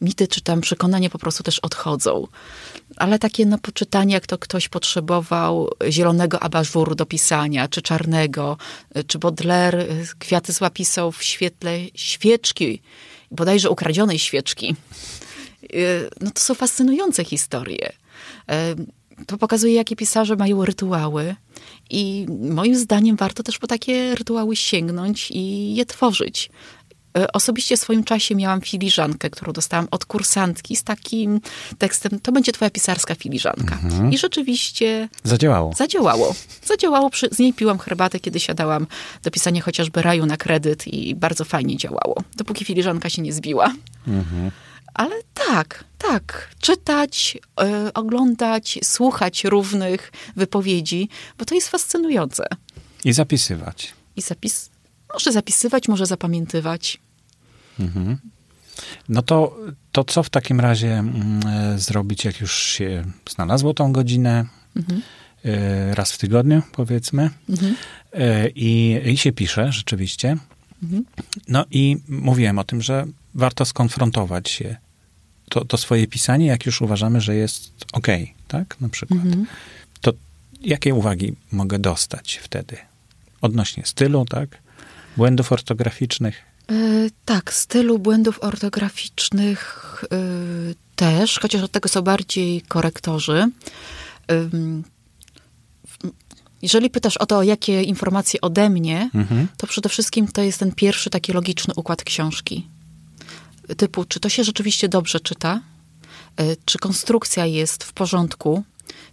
[0.00, 2.26] mity czy tam przekonania po prostu też odchodzą.
[2.96, 8.56] Ale takie no, poczytanie, jak to ktoś potrzebował zielonego abażuru do pisania, czy czarnego,
[9.06, 9.86] czy Baudelaire e,
[10.18, 12.82] kwiaty złapisał w świetle świeczki,
[13.30, 14.76] bodajże ukradzionej świeczki.
[15.74, 17.92] Y, no to są fascynujące historie.
[18.50, 21.36] Y, To pokazuje, jakie pisarze mają rytuały
[21.90, 26.50] i moim zdaniem warto też po takie rytuały sięgnąć i je tworzyć.
[27.18, 31.40] Y, Osobiście w swoim czasie miałam filiżankę, którą dostałam od kursantki z takim
[31.78, 33.78] tekstem, to będzie twoja pisarska filiżanka.
[34.10, 35.72] I rzeczywiście Zadziałało.
[35.76, 36.34] Zadziałało.
[36.64, 37.10] Zadziałało.
[37.10, 38.86] Przy, z niej piłam herbatę, kiedy siadałam
[39.22, 42.22] do pisania chociażby raju na kredyt i bardzo fajnie działało.
[42.36, 43.74] Dopóki filiżanka się nie zbiła.
[44.94, 46.48] Ale tak, tak.
[46.60, 52.46] Czytać, e, oglądać, słuchać różnych wypowiedzi, bo to jest fascynujące.
[53.04, 53.92] I zapisywać.
[54.16, 54.70] I zapis...
[55.14, 56.98] Może zapisywać, może zapamiętywać.
[59.08, 59.56] No to,
[59.92, 64.44] to co w takim razie mm, e, zrobić, jak już się znalazło tą godzinę,
[65.44, 67.30] e, raz w tygodniu powiedzmy,
[68.12, 70.36] e, i, i się pisze rzeczywiście.
[71.48, 74.76] No i mówiłem o tym, że warto skonfrontować się
[75.48, 78.06] to, to swoje pisanie, jak już uważamy, że jest ok,
[78.48, 78.80] tak?
[78.80, 79.20] Na przykład.
[80.00, 80.12] To
[80.60, 82.76] jakie uwagi mogę dostać wtedy?
[83.40, 84.58] Odnośnie stylu, tak?
[85.18, 86.42] Błędów ortograficznych.
[86.70, 86.74] E,
[87.24, 90.16] tak, stylu błędów ortograficznych e,
[90.96, 93.50] też, chociaż od tego są bardziej korektorzy.
[96.62, 99.48] Jeżeli pytasz o to, jakie informacje ode mnie, Mhm.
[99.56, 102.68] to przede wszystkim to jest ten pierwszy taki logiczny układ książki.
[103.76, 105.60] Typu, czy to się rzeczywiście dobrze czyta?
[106.36, 108.64] E, Czy konstrukcja jest w porządku?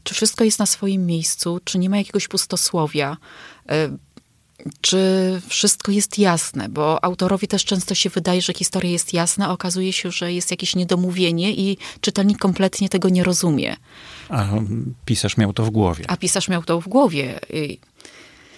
[0.03, 1.59] Czy wszystko jest na swoim miejscu?
[1.63, 3.17] Czy nie ma jakiegoś pustosłowia?
[4.81, 4.97] Czy
[5.47, 6.69] wszystko jest jasne?
[6.69, 10.51] Bo autorowi też często się wydaje, że historia jest jasna, a okazuje się, że jest
[10.51, 13.75] jakieś niedomówienie i czytelnik kompletnie tego nie rozumie.
[14.29, 14.47] A
[15.05, 16.05] pisarz miał to w głowie.
[16.07, 17.39] A pisarz miał to w głowie.
[17.53, 17.79] I,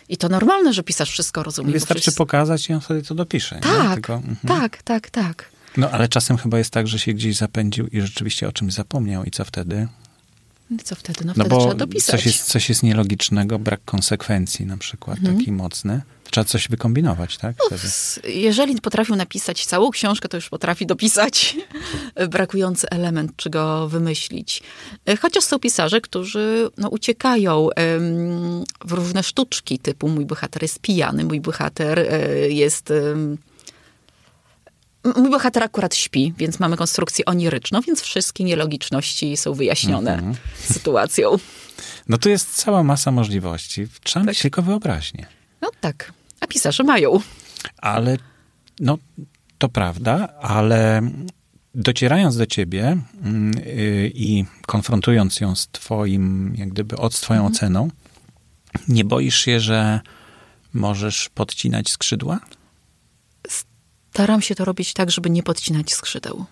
[0.10, 1.72] i to normalne, że pisarz wszystko rozumie.
[1.74, 3.60] Wystarczy przecież- pokazać i on sobie to dopisze.
[3.60, 4.38] Tak, Tylko, mhm.
[4.48, 5.50] tak, tak, tak.
[5.78, 9.24] No ale czasem chyba jest tak, że się gdzieś zapędził i rzeczywiście o czymś zapomniał
[9.24, 9.88] i co wtedy?
[10.70, 11.20] No Co wtedy?
[11.26, 12.16] No, No wtedy trzeba bo dopisać.
[12.16, 15.38] coś jest, coś jest nielogicznego, brak konsekwencji na przykład, Mhm.
[15.38, 16.02] taki mocny.
[16.32, 17.56] Trzeba coś wykombinować, tak?
[17.68, 17.82] Wtedy.
[17.84, 21.58] S- Jeżeli potrafił napisać całą książkę, to już potrafi dopisać
[22.30, 24.64] brakujący element, czy go wymyślić.
[25.22, 27.70] Chociaż są pisarze, którzy no, uciekają
[28.86, 32.94] w różne sztuczki, typu mój bohater jest pijany, mój bohater e, jest...
[35.15, 40.36] Mój bohater akurat śpi, więc mamy konstrukcję oniryczną, więc wszystkie nielogiczności są wyjaśnione Mhm.
[40.60, 41.30] sytuacją.
[42.08, 43.88] No tu jest cała masa możliwości.
[44.04, 44.28] Trzeba Tak.
[44.30, 45.26] mieć tylko wyobraźnię.
[45.62, 47.20] No tak, a pisarze mają.
[47.78, 48.17] Ale
[48.80, 48.98] no
[49.58, 51.02] to prawda, ale
[51.76, 57.39] docierając do ciebie mm, y, i konfrontując ją z twoim, jak gdyby, od z twoją
[57.39, 57.54] Mhm.
[57.56, 57.89] oceną,
[58.88, 60.00] nie boisz się, że
[60.74, 62.39] możesz podcinać skrzydła?
[64.18, 66.46] Staram się to robić tak, żeby nie podcinać skrzydeł.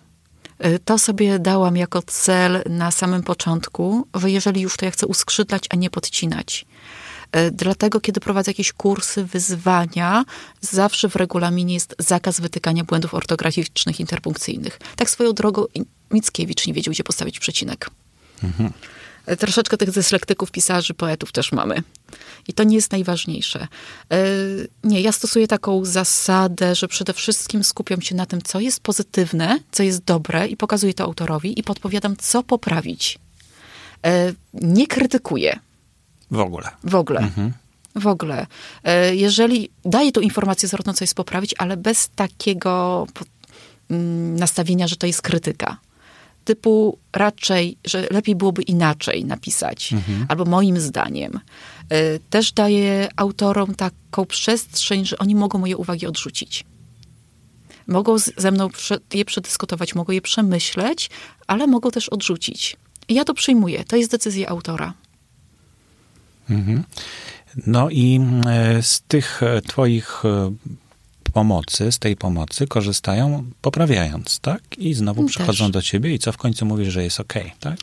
[0.66, 5.06] Y, To sobie dałam jako cel na samym początku, że jeżeli już to ja chcę
[5.06, 6.66] uskrzydlać, a nie podcinać.
[7.36, 10.24] Y, Dlatego, kiedy prowadzę jakieś kursy, wyzwania,
[10.60, 14.78] zawsze w regulaminie jest zakaz wytykania błędów ortograficznych, interpunkcyjnych.
[14.96, 15.64] Tak swoją drogą
[16.10, 17.90] Mickiewicz nie wiedział, gdzie postawić przecinek.
[18.44, 18.48] Y,
[19.38, 21.82] Troszeczkę tych dyslektyków, pisarzy, poetów też mamy.
[22.48, 23.68] I to nie jest najważniejsze.
[24.12, 28.80] Y, Nie, ja stosuję taką zasadę, że przede wszystkim skupiam się na tym, co jest
[28.80, 33.18] pozytywne, co jest dobre i pokazuję to autorowi i podpowiadam, co poprawić.
[34.06, 35.58] Y, Nie krytykuję
[36.30, 36.70] W ogóle.
[36.84, 37.30] w ogóle.
[37.94, 38.46] W ogóle.
[39.10, 43.06] Y, Jeżeli daję tą informację zwrotną, co jest poprawić, ale bez takiego
[43.90, 45.76] mm, nastawienia, że to jest krytyka.
[46.46, 49.94] Typu raczej, że lepiej byłoby inaczej napisać,
[50.28, 51.40] albo moim zdaniem.
[51.92, 56.64] Y, Też daję autorom taką przestrzeń, że oni mogą moje uwagi odrzucić.
[57.86, 58.68] Mogą ze mną
[59.14, 61.10] je przedyskutować, mogą je przemyśleć,
[61.46, 62.76] ale mogą też odrzucić.
[63.08, 63.84] I ja to przyjmuję.
[63.84, 64.94] To jest decyzja autora.
[67.66, 70.52] No i e, z tych e, twoich e,
[71.36, 74.62] pomocy, z tej pomocy korzystają poprawiając, tak?
[74.78, 75.30] I znowu Też.
[75.30, 77.76] przychodzą do ciebie i co w końcu mówisz, że jest okej, tak?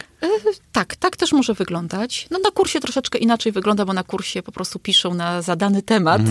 [0.71, 2.27] Tak, tak też może wyglądać.
[2.31, 6.21] No na kursie troszeczkę inaczej wygląda, bo na kursie po prostu piszą na zadany temat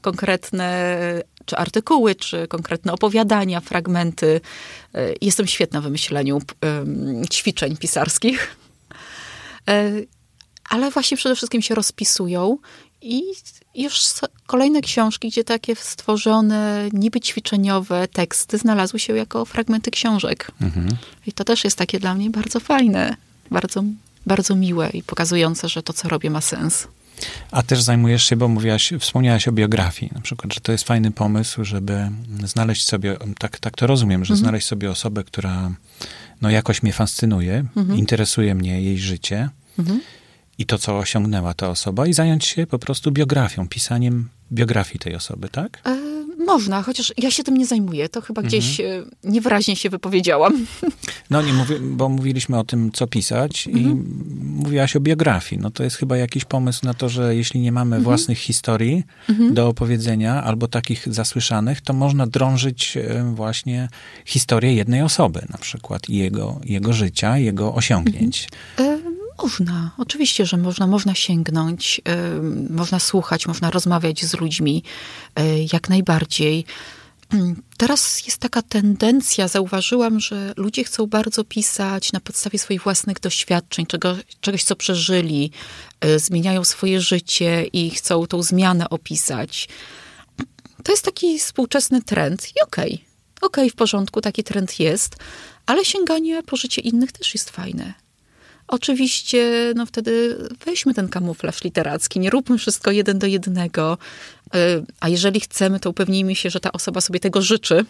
[0.00, 0.96] konkretne
[1.44, 4.40] czy artykuły, czy konkretne opowiadania, fragmenty.
[4.94, 6.42] E, Jestem świetna w wymyśleniu
[7.32, 8.56] ćwiczeń pisarskich.
[9.68, 9.90] E,
[10.70, 12.58] Ale właśnie przede wszystkim się rozpisują
[13.02, 13.22] i
[13.74, 14.00] już
[14.46, 20.50] kolejne książki, gdzie takie stworzone, niby ćwiczeniowe teksty znalazły się jako fragmenty książek.
[21.26, 23.16] I to też jest takie dla mnie bardzo fajne,
[23.50, 23.84] bardzo,
[24.26, 26.88] bardzo miłe i pokazujące, że to, co robię, ma sens.
[27.50, 31.10] A też zajmujesz się, bo mówiłaś, wspomniałaś o biografii, na przykład, że to jest fajny
[31.10, 32.10] pomysł, żeby
[32.44, 35.70] znaleźć sobie, tak, tak to rozumiem, że znaleźć sobie osobę, która
[36.40, 37.64] no jakoś mnie fascynuje,
[37.96, 39.48] interesuje mnie jej życie
[40.60, 45.14] i to, co osiągnęła ta osoba i zająć się po prostu biografią, pisaniem biografii tej
[45.14, 45.82] osoby, tak?
[45.86, 45.96] E,
[46.46, 48.08] można, chociaż ja się tym nie zajmuję.
[48.08, 50.66] To chyba gdzieś e, niewyraźnie się wypowiedziałam.
[51.30, 53.86] No nie mówię, bo mówiliśmy o tym, co pisać i
[54.42, 55.62] mówiłaś o biografii.
[55.62, 59.04] No to jest chyba jakiś pomysł na to, że jeśli nie mamy własnych historii
[59.52, 63.88] do opowiedzenia albo takich zasłyszanych, to można drążyć e, właśnie
[64.24, 68.48] historię jednej osoby na przykład i jego, jego życia, jego osiągnięć.
[68.78, 68.98] E,
[69.42, 74.82] Można, oczywiście, że można, można sięgnąć, e, można słuchać, można rozmawiać z ludźmi,
[75.36, 76.64] e, jak najbardziej.
[77.32, 83.20] Mm, Teraz jest taka tendencja, zauważyłam, że ludzie chcą bardzo pisać na podstawie swoich własnych
[83.20, 85.50] doświadczeń, czego, czegoś, co przeżyli,
[86.00, 89.68] e, zmieniają swoje życie i chcą tą zmianę opisać.
[90.84, 93.04] To jest taki współczesny trend i okej,
[93.40, 95.16] okej, w porządku, taki trend jest,
[95.66, 97.94] ale sięganie po życie innych też jest fajne.
[98.70, 103.98] Oczywiście, no wtedy weźmy ten kamuflaż literacki, nie róbmy wszystko jeden do jednego,
[104.54, 107.84] Y, a jeżeli chcemy, to upewnijmy się, że ta osoba sobie tego życzy,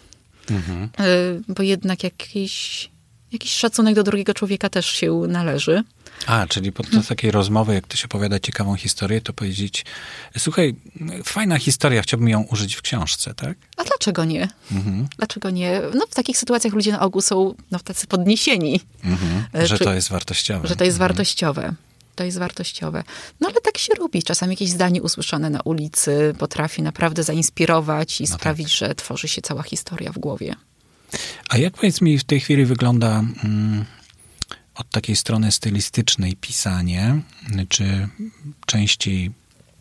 [0.51, 2.89] Y, bo jednak jakiś,
[3.31, 5.83] jakiś szacunek do drugiego człowieka też się należy.
[6.27, 9.85] A, czyli podczas takiej rozmowy, jak ktoś opowiada ciekawą historię, to powiedzieć,
[10.37, 10.75] słuchaj,
[11.23, 13.57] fajna historia, chciałbym ją użyć w książce, tak?
[13.77, 14.47] A dlaczego nie?
[15.17, 15.81] Dlaczego nie?
[15.95, 18.81] No w takich sytuacjach ludzie na ogół są no, tacy podniesieni.
[19.55, 20.67] Y, Że czy- to jest wartościowe.
[20.67, 21.73] że to jest wartościowe.
[22.15, 23.03] To jest wartościowe.
[23.39, 24.23] No ale tak się robi.
[24.23, 29.63] Czasami jakieś zdanie usłyszane na ulicy potrafi naprawdę zainspirować i sprawić, że tworzy się cała
[29.63, 30.55] historia w głowie.
[31.49, 33.85] A jak powiedz mi w tej chwili wygląda mm,
[34.75, 37.21] od takiej strony stylistycznej pisanie?
[37.69, 38.07] Czy
[38.65, 39.31] częściej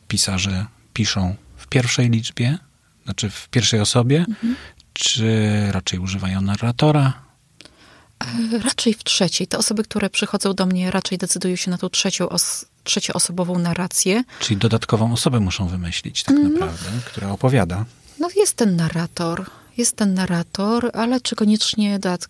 [0.09, 2.59] pisarze piszą w pierwszej liczbie,
[3.05, 4.27] znaczy w pierwszej osobie,
[4.93, 5.29] czy
[5.73, 7.13] raczej używają narratora?
[8.53, 9.47] E, Raczej w trzeciej.
[9.47, 14.25] Te osoby, które przychodzą do mnie, raczej decydują się na tą trzecią os- trzecioosobową narrację.
[14.41, 17.85] Czyli dodatkową osobę muszą wymyślić tak naprawdę, która opowiada.
[18.19, 22.29] No jest ten narrator, jest ten narrator, ale czy koniecznie dodat-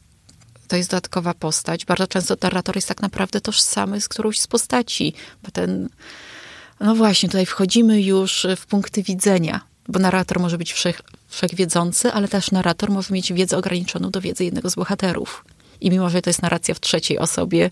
[0.68, 1.84] to jest dodatkowa postać?
[1.84, 5.88] Bardzo często narrator jest tak naprawdę tożsamy z którąś z postaci, bo ten,
[6.80, 12.28] no właśnie, tutaj wchodzimy już w punkty widzenia, bo narrator może być wszech, wszechwiedzący, ale
[12.28, 15.44] też narrator może mieć wiedzę ograniczoną do wiedzy jednego z bohaterów.
[15.80, 17.70] I mimo, że to jest narracja w trzeciej osobie,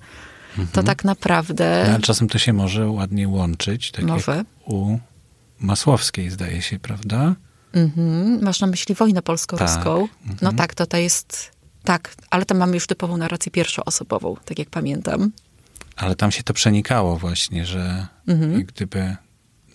[0.72, 1.84] to tak naprawdę...
[1.86, 4.36] No, ale czasem to się może ładnie łączyć, tak Może.
[4.36, 4.98] jak u
[5.60, 7.34] Masłowskiej zdaje się, prawda?
[7.72, 8.44] Mhm.
[8.44, 10.08] Masz na myśli wojnę polsko-ruską?
[10.28, 10.42] Tak.
[10.42, 11.50] No tak, to to jest...
[11.84, 15.32] Tak, ale tam mamy już typową narrację pierwszoosobową, tak jak pamiętam.
[15.96, 18.64] Ale tam się to przenikało właśnie, że Mhm.
[18.64, 19.16] gdyby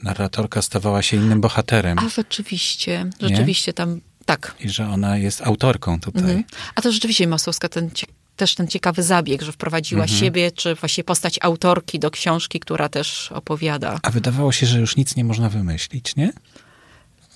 [0.04, 4.02] narratorka stawała się innym bohaterem A rzeczywiście, rzeczywiście tam...
[4.26, 4.56] Tak.
[4.60, 6.22] i że ona jest autorką tutaj.
[6.22, 6.44] Mhm.
[6.76, 7.90] A to rzeczywiście Masłowska ten,
[8.36, 10.20] też ten ciekawy zabieg, że wprowadziła Mhm.
[10.20, 14.00] siebie, czy właśnie postać autorki do książki, która też opowiada.
[14.04, 16.34] A wydawało się, że już nic nie można wymyślić, nie?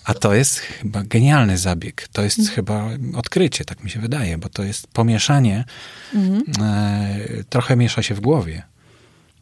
[0.08, 2.08] A to jest chyba genialny zabieg.
[2.12, 2.56] To jest Mhm.
[2.56, 5.66] chyba odkrycie, tak mi się wydaje, bo to jest pomieszanie,
[6.16, 6.44] Mhm.
[6.68, 8.64] e, trochę miesza się w głowie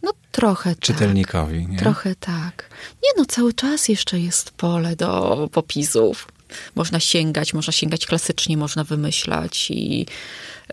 [0.03, 1.61] No trochę czytelnikowi.
[1.61, 1.71] tak.
[1.71, 1.77] Nie?
[1.77, 2.69] Trochę tak.
[3.03, 6.27] Nie no, cały czas jeszcze jest pole do popisów.
[6.75, 10.05] Można sięgać, można sięgać klasycznie, można wymyślać i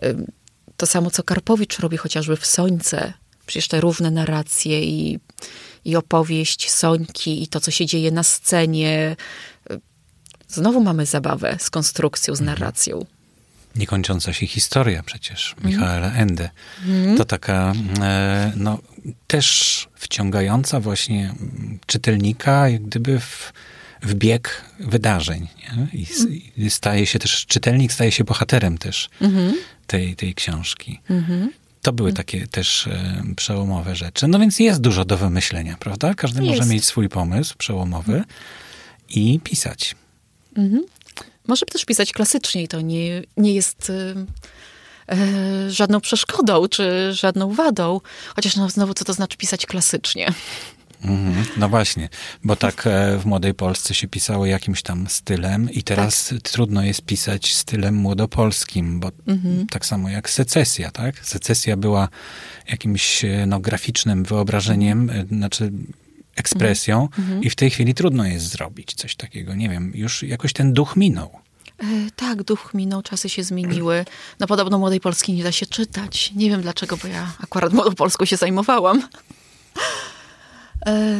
[0.05, 0.25] ym,
[0.77, 3.13] to samo, co Karpowicz robi chociażby w Sońce.
[3.45, 5.19] Przecież te równe narracje i,
[5.85, 9.15] i opowieść Sońki i to, co się dzieje na scenie.
[10.53, 13.05] Znowu mamy zabawę z konstrukcją, z narracją.
[13.75, 15.73] Niekończąca się historia przecież Mhm.
[15.73, 16.49] Michaela Ende.
[17.17, 18.79] To taka e, no,
[19.27, 23.53] też wciągająca właśnie mm, czytelnika jak gdyby w,
[24.01, 25.47] w bieg wydarzeń.
[25.57, 25.87] Nie?
[25.99, 26.07] I,
[26.57, 29.09] I staje się też, czytelnik staje się bohaterem też
[29.87, 30.99] tej, tej książki.
[31.81, 34.27] To były takie też e, przełomowe rzeczy.
[34.27, 36.13] No więc jest dużo do wymyślenia, prawda?
[36.13, 36.69] Każdy może Jest.
[36.69, 38.23] mieć swój pomysł przełomowy
[39.09, 39.95] i pisać.
[41.47, 43.91] Może też pisać klasycznie i to nie, nie jest
[45.09, 48.01] e, żadną przeszkodą czy żadną wadą.
[48.35, 50.33] Chociaż no, znowu, co to znaczy pisać klasycznie?
[51.05, 51.45] Mhm.
[51.57, 52.09] No właśnie,
[52.43, 56.41] bo tak e, w Młodej Polsce się pisało jakimś tam stylem i teraz tak.
[56.41, 59.67] trudno jest pisać stylem młodopolskim, bo mhm.
[59.67, 61.25] tak samo jak secesja, tak?
[61.25, 62.09] Secesja była
[62.67, 65.71] jakimś e, no, graficznym wyobrażeniem, e, znaczy
[66.35, 67.43] ekspresją mhm.
[67.43, 69.55] i w tej chwili trudno jest zrobić coś takiego.
[69.55, 71.29] Nie wiem, już jakoś ten duch minął.
[71.79, 74.05] E, tak, duch minął, czasy się zmieniły.
[74.39, 76.31] No podobno Młodej Polski nie da się czytać.
[76.35, 79.07] Nie wiem dlaczego, bo ja akurat Młodą Polską się zajmowałam.
[80.85, 81.19] E,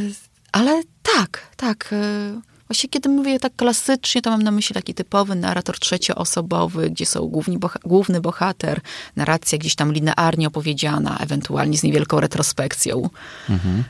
[0.51, 1.89] ale tak, tak.
[1.93, 7.05] E, właśnie kiedy mówię tak klasycznie, to mam na myśli taki typowy narrator trzecioosobowy, gdzie
[7.05, 8.81] są główni boha główny bohater,
[9.15, 13.09] narracja gdzieś tam linearnie opowiedziana, ewentualnie z niewielką retrospekcją.
[13.49, 13.83] Mhm.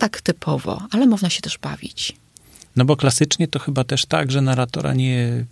[0.00, 2.16] Tak typowo, ale można się też bawić.
[2.76, 5.44] No bo klasycznie to chyba też tak, że narratora nie,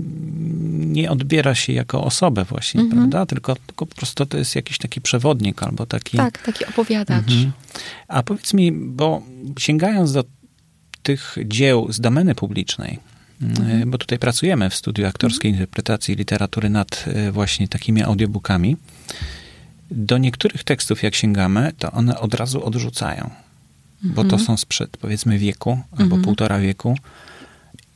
[0.75, 2.91] nie odbiera się jako osobę właśnie, -hmm.
[2.91, 3.27] prawda?
[3.27, 6.17] Tylko, tylko po prostu to jest jakiś taki przewodnik albo taki...
[6.17, 7.25] Tak, taki opowiadacz.
[7.27, 7.51] -hmm.
[8.09, 9.23] A powiedz mi, bo
[9.59, 10.25] sięgając do
[11.03, 12.99] tych dzieł z domeny publicznej,
[13.43, 13.91] mm -hmm.
[13.91, 15.61] bo tutaj pracujemy w studiu aktorskiej mhm.
[15.61, 18.77] interpretacji literatury nad e, właśnie takimi audiobookami,
[19.91, 23.31] do niektórych tekstów jak sięgamy, to one od razu odrzucają
[24.05, 24.45] bo to mhm.
[24.45, 26.23] są sprzed powiedzmy wieku albo mhm.
[26.23, 26.97] półtora wieku.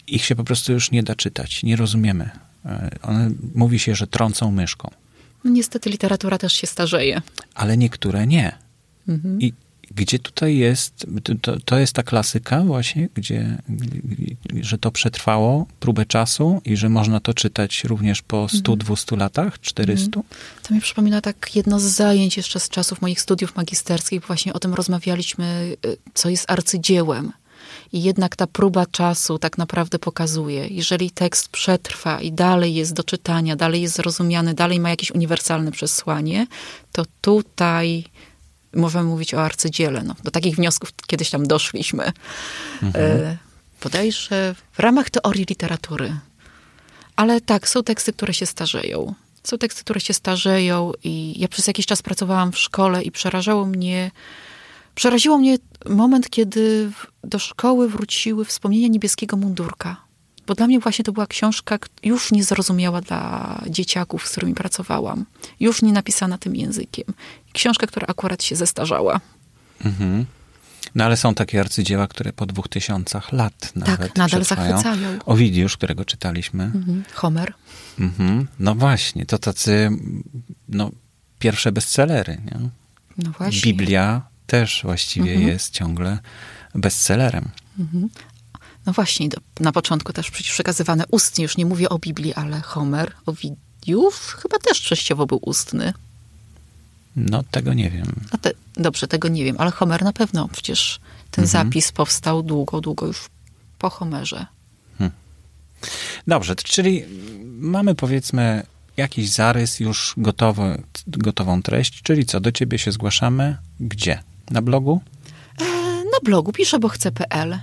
[0.07, 2.31] Ich się po prostu już nie da czytać, nie rozumiemy.
[2.65, 4.91] E, one, mówi się, że trącą myszką.
[5.45, 7.23] No niestety literatura też się starzeje.
[7.55, 8.53] Ale niektóre nie.
[9.09, 9.41] Mhm.
[9.43, 9.53] I
[9.91, 11.07] gdzie tutaj jest,
[11.43, 13.59] to, to jest ta klasyka właśnie, gdzie,
[14.61, 19.21] że to przetrwało próbę czasu i że można to czytać również po 100-200 mhm.
[19.21, 20.07] latach, 400?
[20.07, 20.25] Mhm.
[20.63, 24.59] To mi przypomina tak jedno z zajęć jeszcze z czasów moich studiów magisterskich, właśnie o
[24.59, 27.33] tym rozmawialiśmy, y, co jest arcydziełem.
[27.93, 33.05] I jednak ta próba czasu tak naprawdę pokazuje, jeżeli tekst przetrwa i dalej jest do
[33.05, 36.47] czytania, dalej jest zrozumiany, dalej ma jakieś uniwersalne przesłanie,
[36.93, 38.05] to tutaj
[38.75, 40.03] możemy mówić o arcydziele.
[40.03, 42.13] No, do takich wniosków kiedyś tam doszliśmy.
[42.83, 43.23] Mhm.
[43.23, 43.37] E,
[44.73, 46.15] w ramach teorii literatury.
[47.17, 49.15] Ale tak, są teksty, które się starzeją.
[49.45, 53.67] Są teksty, które się starzeją i ja przez jakiś czas pracowałam w szkole i przerażało
[53.67, 54.11] mnie,
[54.95, 55.59] przeraziło mnie
[55.89, 56.91] moment, kiedy
[57.25, 59.97] do szkoły wróciły wspomnienia niebieskiego mundurka.
[60.47, 65.25] Bo dla mnie właśnie to była książka już niezrozumiała dla dzieciaków, z którymi pracowałam.
[65.61, 67.05] Już nie napisana tym językiem.
[67.53, 69.21] Książka, która akurat się zestarzała.
[69.85, 70.27] Mhm.
[70.95, 74.71] No ale są takie arcydzieła, które po dwóch tysiącach lat nawet Tak, nadal przetrwają.
[74.83, 75.19] zachwycają.
[75.27, 76.65] Owidiusz, którego czytaliśmy.
[76.65, 77.05] Mhm.
[77.15, 77.55] Homer.
[77.99, 78.47] Mhm.
[78.59, 79.91] No właśnie, to tacy
[80.69, 80.91] no,
[81.39, 82.39] pierwsze bestsellery.
[82.45, 82.69] Nie?
[83.19, 83.61] No właśnie.
[83.61, 85.49] Biblia też właściwie mhm.
[85.49, 86.19] jest ciągle
[86.75, 87.49] bestsellerem.
[87.79, 88.09] Mhm.
[88.87, 89.29] No właśnie,
[89.61, 94.59] na początku też przecież przekazywane ustnie, już nie mówię o Biblii, ale Homer, Owidiów chyba
[94.59, 95.93] też częściowo był ustny.
[97.17, 98.07] No, tego nie wiem.
[98.41, 101.01] Te, dobrze, tego nie wiem, ale Homer na pewno przecież
[101.31, 101.67] ten mhm.
[101.67, 103.29] zapis powstał długo, długo już
[103.79, 104.47] po Homerze.
[104.99, 105.17] Hmm.
[106.27, 107.05] Dobrze, czyli
[107.59, 108.63] mamy powiedzmy
[108.97, 113.57] jakiś zarys, już gotowy, gotową treść, czyli co, do ciebie się zgłaszamy?
[113.81, 114.23] Gdzie?
[114.51, 115.01] Na blogu?
[115.61, 117.59] E, na blogu piszę, bo chcę.pl.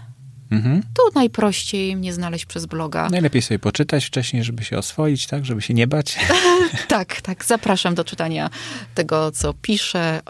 [0.52, 0.82] Mhm.
[0.82, 3.10] Tu najprościej mnie znaleźć przez bloga.
[3.10, 5.46] Najlepiej sobie poczytać wcześniej, żeby się oswoić, tak?
[5.46, 6.20] Żeby się nie bać.
[6.88, 7.46] tak, tak.
[7.46, 8.50] Zapraszam do czytania
[8.96, 10.22] tego, co piszę.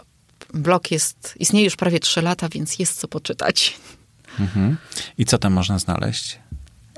[0.54, 3.76] Blog jest, istnieje już prawie trzy lata, więc jest co poczytać.
[4.40, 4.76] Mhm.
[5.18, 6.38] I co tam można znaleźć?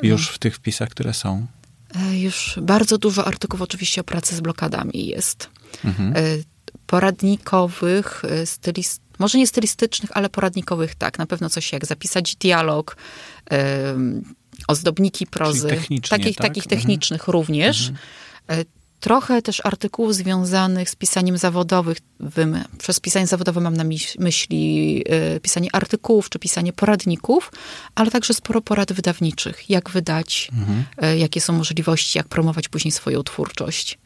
[0.03, 1.47] Już w tych wpisach, które są?
[1.95, 5.51] E, już bardzo dużo artykułów oczywiście o pracy z blokadami jest.
[5.85, 6.17] Mhm.
[6.17, 6.21] E,
[6.87, 11.19] poradnikowych, e, stylist może nie stylistycznych, ale poradnikowych tak.
[11.19, 12.97] Na pewno coś jak zapisać dialog,
[14.69, 15.69] ozdobniki prozy.
[15.69, 16.47] Takich, tak?
[16.47, 17.33] takich technicznych mhm.
[17.33, 17.89] również.
[17.89, 18.65] Mhm.
[19.01, 21.95] Trochę też artykułów związanych z pisaniem zawodowym.
[22.79, 23.85] Przez pisanie zawodowe mam na
[24.19, 27.53] myśli e, pisanie artykułów czy pisanie poradników,
[27.95, 29.71] ale także sporo porad wydawniczych.
[29.71, 30.85] Jak wydać, mhm.
[30.97, 33.99] E, jakie są możliwości, jak promować później swoją twórczość.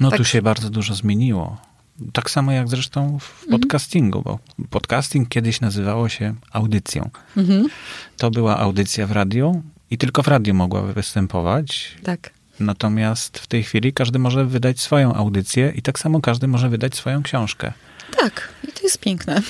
[0.00, 0.18] No tak.
[0.18, 1.71] tu się bardzo dużo zmieniło
[2.12, 3.60] tak samo jak zresztą w mhm.
[3.60, 4.38] podcastingu, bo
[4.70, 7.10] podcasting kiedyś nazywało się audycją.
[7.36, 7.68] Mhm.
[8.16, 11.96] To była audycja w radiu i tylko w radiu mogła występować.
[12.02, 12.30] Tak.
[12.60, 16.94] Natomiast w tej chwili każdy może wydać swoją audycję i tak samo każdy może wydać
[16.94, 17.72] swoją książkę.
[18.16, 19.42] Tak, i to jest piękne.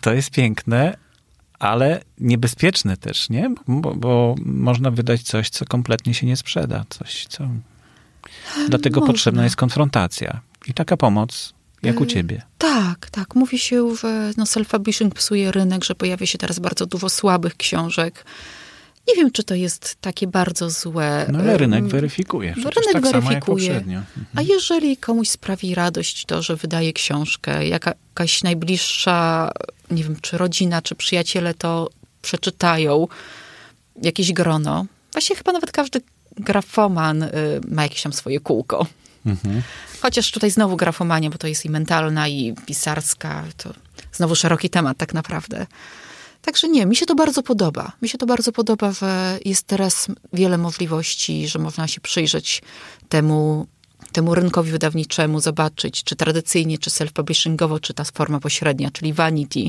[0.00, 0.96] To jest piękne,
[1.58, 3.54] ale niebezpieczne też, nie?
[3.68, 6.84] Bo, bo można wydać coś, co kompletnie się nie sprzeda.
[6.88, 7.48] Coś, co...
[8.68, 9.12] Dlatego można.
[9.12, 10.40] potrzebna jest konfrontacja.
[10.66, 12.42] I taka pomoc jak u y, ciebie.
[12.58, 13.34] Tak, tak.
[13.34, 18.24] Mówi się, że no self-publishing psuje rynek, że pojawia się teraz bardzo dużo słabych książek.
[19.08, 21.26] Nie wiem, czy to jest takie bardzo złe.
[21.32, 22.54] No ale rynek weryfikuje.
[22.54, 23.76] Rynek tak weryfikuje.
[23.76, 24.04] Mhm.
[24.34, 29.50] A jeżeli komuś sprawi radość to, że wydaje książkę, jaka, jakaś najbliższa,
[29.90, 31.90] nie wiem, czy rodzina, czy przyjaciele to
[32.22, 33.08] przeczytają,
[34.02, 34.86] jakieś grono.
[35.12, 36.00] Właśnie chyba nawet każdy
[36.36, 37.30] grafoman y,
[37.68, 38.86] ma jakieś tam swoje kółko.
[39.26, 39.62] Mhm.
[40.00, 43.74] Chociaż tutaj znowu grafomania, bo to jest i mentalna, i pisarska, to
[44.12, 45.66] znowu szeroki temat tak naprawdę.
[46.42, 47.92] Także nie, mi się to bardzo podoba.
[48.02, 52.62] Mi się to bardzo podoba, że jest teraz wiele możliwości, że można się przyjrzeć
[53.08, 53.66] temu,
[54.12, 59.68] temu rynkowi wydawniczemu, zobaczyć, czy tradycyjnie, czy self-publishingowo, czy ta forma pośrednia, czyli vanity.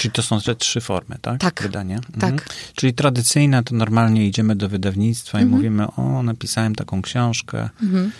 [0.00, 1.40] Czyli to są te trzy formy, tak?
[1.40, 1.62] Tak.
[1.62, 1.96] Wydania.
[1.96, 2.36] Mhm.
[2.36, 2.54] Tak.
[2.74, 5.52] Czyli tradycyjna to normalnie idziemy do wydawnictwa mhm.
[5.52, 7.68] i mówimy, o, napisałem taką książkę.
[7.82, 8.12] Mhm.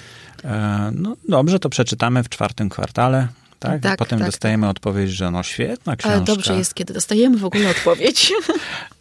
[0.45, 3.28] E, no dobrze, to przeczytamy w czwartym kwartale.
[3.59, 3.83] Tak?
[3.83, 4.70] tak Potem tak, dostajemy tak.
[4.70, 6.16] odpowiedź, że no świetna książka.
[6.16, 8.33] Ale dobrze jest, kiedy dostajemy w ogóle odpowiedź.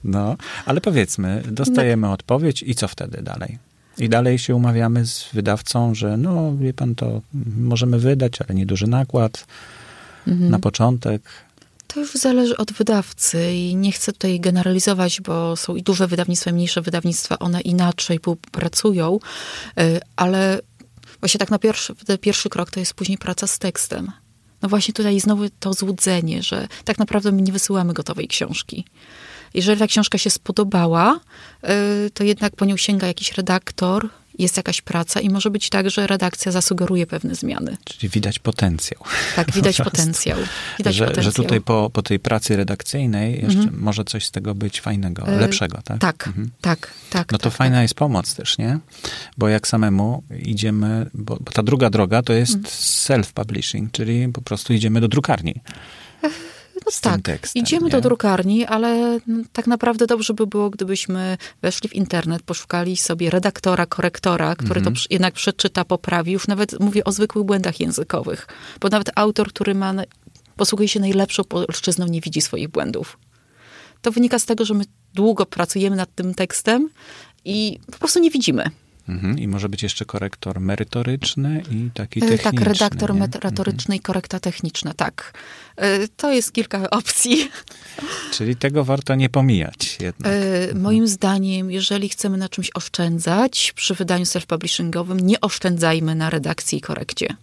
[0.03, 2.13] No, ale powiedzmy, dostajemy no.
[2.13, 3.57] odpowiedź i co wtedy dalej?
[3.97, 7.21] I dalej się umawiamy z wydawcą, że no, wie pan, to
[7.57, 9.45] możemy wydać, ale nieduży nakład
[10.27, 10.51] mhm.
[10.51, 11.21] na początek.
[11.93, 16.51] To już zależy od wydawcy i nie chcę tutaj generalizować, bo są i duże wydawnictwa,
[16.51, 18.19] i mniejsze wydawnictwa, one inaczej
[18.51, 19.19] pracują,
[19.79, 20.61] y, ale
[21.19, 24.11] właśnie tak na pierwszy, pierwszy krok to jest później praca z tekstem.
[24.61, 28.85] No właśnie tutaj znowu to złudzenie, że tak naprawdę my nie wysyłamy gotowej książki.
[29.53, 31.19] Jeżeli ta książka się spodobała,
[32.05, 34.09] y, to jednak po nią sięga jakiś redaktor,
[34.39, 37.77] jest jakaś praca i może być tak, że redakcja zasugeruje pewne zmiany.
[37.83, 39.03] Czyli widać potencjał.
[39.35, 40.37] Tak, widać potencjał.
[40.77, 41.31] Widać że, potencjał.
[41.31, 43.79] że tutaj po, po tej pracy redakcyjnej jeszcze mhm.
[43.79, 45.99] może coś z tego być fajnego, e, lepszego, tak?
[45.99, 46.51] Tak, mhm.
[46.61, 47.31] tak, tak.
[47.31, 47.81] No to tak, fajna tak.
[47.81, 48.79] jest pomoc też, nie?
[49.37, 52.73] Bo jak samemu idziemy, bo, bo ta druga droga to jest mhm.
[52.75, 55.61] self-publishing, czyli po prostu idziemy do drukarni
[56.85, 57.91] no tak, tekstem, idziemy nie?
[57.91, 59.19] do drukarni, ale
[59.53, 64.89] tak naprawdę dobrze by było, gdybyśmy weszli w internet, poszukali sobie redaktora, korektora, który to
[64.89, 65.05] mhm.
[65.09, 66.31] jednak przeczyta, poprawi.
[66.31, 68.47] Już nawet mówię o zwykłych błędach językowych,
[68.79, 69.93] bo nawet autor, który ma,
[70.55, 73.17] posługuje się najlepszą polszczyzną, nie widzi swoich błędów.
[74.01, 76.89] To wynika z tego, że my długo pracujemy nad tym tekstem
[77.45, 78.63] i po prostu nie widzimy.
[79.09, 79.39] Mhm.
[79.39, 82.59] I może być jeszcze korektor merytoryczny i taki e, tak, techniczny.
[82.59, 83.19] Tak, redaktor nie?
[83.19, 83.97] merytoryczny mhm.
[83.97, 85.33] i korekta techniczna, tak.
[85.75, 87.49] E, to jest kilka opcji.
[88.33, 90.33] Czyli tego warto nie pomijać jednak.
[90.33, 96.77] E, moim zdaniem, jeżeli chcemy na czymś oszczędzać przy wydaniu self-publishingowym, nie oszczędzajmy na redakcji
[96.77, 97.35] i korekcie.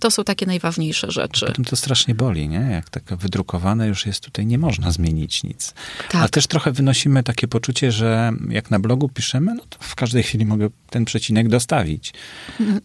[0.00, 1.46] To są takie najważniejsze rzeczy.
[1.46, 2.68] Potem to strasznie boli, nie?
[2.70, 5.74] Jak tak wydrukowane już jest tutaj, nie można zmienić nic.
[6.10, 6.22] Tak.
[6.22, 10.22] A też trochę wynosimy takie poczucie, że jak na blogu piszemy, no to w każdej
[10.22, 12.12] chwili mogę ten przecinek dostawić.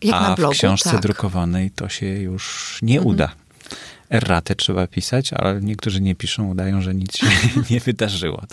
[0.03, 1.01] Jak A na blogu, w książce tak.
[1.01, 3.15] drukowanej to się już nie mhm.
[3.15, 3.44] uda
[4.09, 7.27] erratę trzeba pisać, ale niektórzy nie piszą, udają, że nic się
[7.71, 8.43] nie wydarzyło.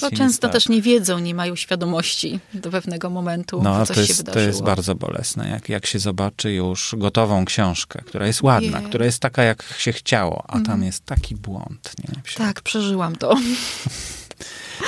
[0.00, 4.12] Bo często też nie wiedzą, nie mają świadomości do pewnego momentu, no, coś to jest,
[4.12, 4.44] się wydarzyło.
[4.44, 9.04] To jest bardzo bolesne, jak, jak się zobaczy już gotową książkę, która jest ładna, która
[9.04, 10.84] jest taka, jak się chciało, a tam mhm.
[10.84, 11.92] jest taki błąd.
[12.08, 12.22] Nie?
[12.34, 13.36] Tak, przeżyłam to.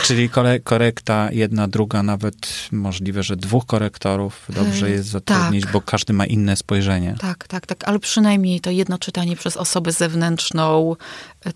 [0.05, 0.31] Czyli
[0.65, 5.73] korekta jedna, druga, nawet możliwe, że dwóch korektorów dobrze jest zatrudnić, tak.
[5.73, 7.17] bo każdy ma inne spojrzenie.
[7.21, 10.97] Tak, tak, tak, ale przynajmniej to jedno czytanie przez osobę zewnętrzną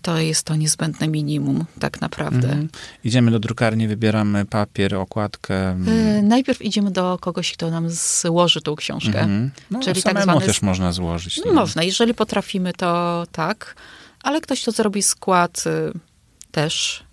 [0.01, 2.47] to jest to niezbędne minimum, tak naprawdę.
[2.47, 2.69] Mhm.
[3.03, 5.77] Idziemy do drukarni, wybieramy papier, okładkę.
[5.85, 9.19] Yy, najpierw idziemy do kogoś, kto nam złoży tą książkę.
[9.19, 9.51] Mhm.
[9.71, 10.41] No, Czyli tak zwane...
[10.41, 11.45] też można złożyć.
[11.45, 11.51] Nie?
[11.51, 13.75] Można, jeżeli potrafimy, to tak,
[14.23, 15.99] ale ktoś, kto zrobi skład, y,
[16.51, 17.03] też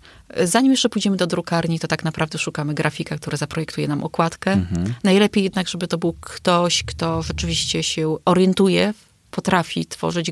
[0.43, 4.51] Zanim jeszcze pójdziemy do drukarni, to tak naprawdę szukamy grafika, który zaprojektuje nam okładkę.
[4.51, 4.93] Mhm.
[5.03, 8.93] Najlepiej jednak, żeby to był ktoś, kto rzeczywiście się orientuje,
[9.31, 10.31] potrafi tworzyć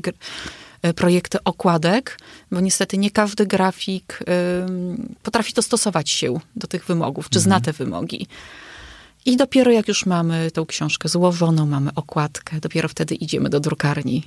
[0.82, 2.18] e, projekty okładek,
[2.50, 4.24] bo niestety nie każdy grafik y,
[5.22, 7.42] potrafi dostosować się do tych wymogów, czy mhm.
[7.42, 8.26] zna te wymogi.
[9.26, 14.22] I dopiero jak już mamy tą książkę złożoną, mamy okładkę, dopiero wtedy idziemy do drukarni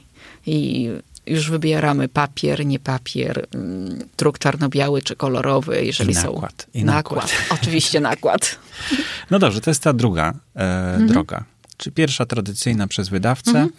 [0.46, 0.90] i
[1.28, 6.80] już wybieramy papier, nie papier, mm, druk czarno-biały czy kolorowy, jeżeli I nakład, są...
[6.80, 7.26] I nakład.
[7.26, 7.60] nakład.
[7.62, 8.56] Oczywiście nakład.
[9.32, 10.60] No dobrze, to jest ta druga e,
[10.90, 11.08] mhm.
[11.08, 11.44] droga.
[11.78, 13.70] Czy pierwsza tradycyjna przez wydawcę, mhm.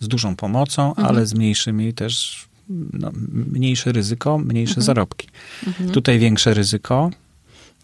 [0.00, 1.08] z dużą pomocą, mhm.
[1.08, 2.44] ale z mniejszymi też,
[2.92, 3.10] no,
[3.52, 4.84] mniejsze ryzyko, mniejsze mhm.
[4.84, 5.28] zarobki.
[5.66, 5.90] Mhm.
[5.90, 7.10] Tutaj większe ryzyko,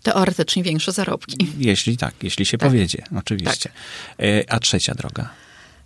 [0.05, 1.37] Teoretycznie większe zarobki.
[1.59, 2.69] Jeśli tak, jeśli się tak.
[2.69, 3.71] powiedzie, oczywiście.
[3.71, 4.27] Tak.
[4.27, 5.31] E, a trzecia droga?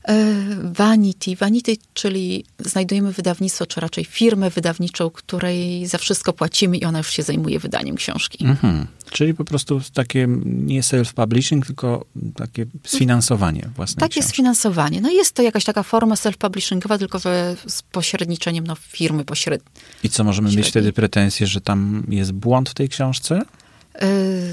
[0.09, 1.37] E, Vanity.
[1.37, 7.11] Vanity, czyli znajdujemy wydawnictwo, czy raczej firmę wydawniczą, której za wszystko płacimy i ona już
[7.11, 8.45] się zajmuje wydaniem książki.
[8.45, 8.87] Mhm.
[9.11, 12.05] Czyli po prostu takie nie self-publishing, tylko
[12.37, 14.33] takie sfinansowanie własnej Takie książki.
[14.33, 15.01] sfinansowanie.
[15.01, 19.69] No jest to jakaś taka forma self-publishingowa, tylko że z pośredniczeniem no, firmy pośredniej.
[20.05, 23.43] I co, możemy mieć wtedy pretensje, że tam jest błąd w tej książce?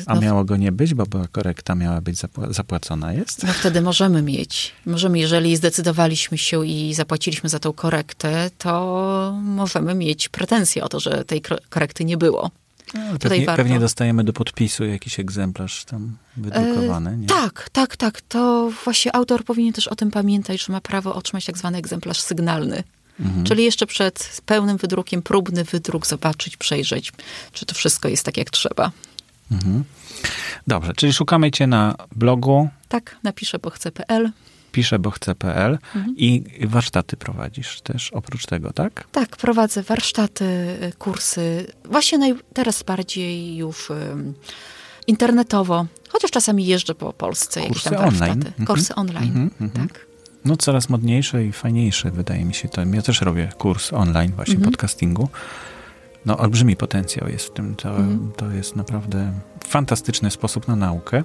[0.05, 3.43] A no, miało go nie być, bo była korekta miała być zapła zapłacona, jest?
[3.43, 4.71] No wtedy możemy mieć.
[4.85, 10.99] Możemy, jeżeli zdecydowaliśmy się i zapłaciliśmy za tą korektę, to możemy mieć pretensje o to,
[10.99, 12.51] że tej korekty nie było.
[12.93, 17.27] No, pewnie, pewnie, dostajemy do podpisu jakiś egzemplarz tam wydrukowany, nie?
[17.27, 18.21] tak, tak, tak.
[18.21, 22.21] To właśnie autor powinien też o tym pamiętać, że ma prawo otrzymać tak zwany egzemplarz
[22.21, 22.83] sygnalny.
[23.19, 23.45] Mhm.
[23.45, 27.11] Czyli jeszcze przed pełnym wydrukiem, próbny wydruk, zobaczyć, przejrzeć,
[27.53, 28.91] czy to wszystko jest tak, jak trzeba.
[29.51, 29.83] Mhm.
[30.67, 32.69] Dobrze, czyli szukamy cię na blogu.
[32.87, 34.31] Tak, napiszę, bo chcę.pl.
[34.71, 36.15] Piszę, bo chcę.pl mhm.
[36.17, 39.07] i warsztaty prowadzisz też oprócz tego, tak?
[39.11, 41.67] Tak, prowadzę warsztaty, kursy.
[41.85, 44.33] Właśnie naj, teraz bardziej już um,
[45.07, 48.31] internetowo, chociaż czasami jeżdżę po Polsce, kursy jakieś tam warsztaty.
[48.31, 48.47] Online.
[48.47, 48.65] Mhm.
[48.67, 50.05] Kursy online, mhm, tak.
[50.45, 52.81] No coraz modniejsze i fajniejsze wydaje mi się to.
[52.93, 55.29] Ja też robię kurs online właśnie podcastingu
[56.25, 57.75] no, olbrzymi potencjał jest w tym.
[57.75, 58.31] To, mm.
[58.35, 59.33] to jest naprawdę
[59.65, 61.23] fantastyczny sposób na naukę.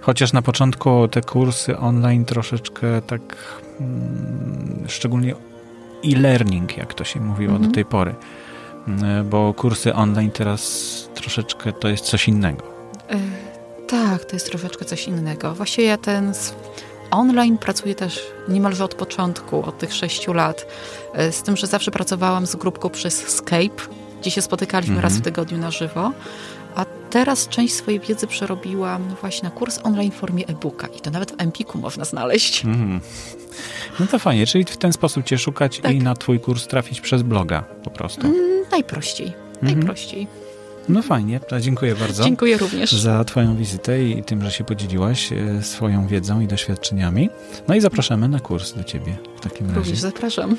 [0.00, 3.20] Chociaż na początku te kursy online troszeczkę tak,
[3.80, 5.34] mm, szczególnie
[6.04, 7.58] e-learning, jak to się mówiło -hmm.
[7.58, 7.74] do mhm.
[7.74, 8.14] tej pory,
[8.88, 12.62] mm, bo kursy online teraz troszeczkę to jest coś innego.
[13.10, 13.18] E,
[13.86, 15.54] tak, to jest troszeczkę coś innego.
[15.54, 16.32] Właściwie ja ten
[17.10, 20.66] online pracuję też niemalże od początku, od tych sześciu lat.
[21.14, 23.82] E, z tym, że zawsze pracowałam z grupką przez Skype,
[24.20, 25.22] gdzie się spotykaliśmy raz w mhm.
[25.24, 26.12] tygodniu na żywo.
[26.74, 31.10] A teraz część swojej wiedzy przerobiłam właśnie na kurs online w formie e-booka i to
[31.10, 32.64] nawet w Empiku można znaleźć.
[32.64, 33.00] Mm.
[34.00, 35.94] No to fajnie, czyli w ten sposób cię szukać tak.
[35.94, 38.26] i na twój kurs trafić przez bloga po prostu.
[38.26, 39.74] Mm, najprościej, mm.
[39.74, 40.26] najprościej.
[40.88, 42.24] No fajnie, dziękuję bardzo.
[42.24, 42.92] Dziękuję również.
[42.92, 47.30] Za Twoją wizytę i tym, że się podzieliłaś e, swoją wiedzą i doświadczeniami.
[47.68, 49.78] No i zapraszamy na kurs do Ciebie w takim razie.
[49.78, 50.56] Również zapraszam.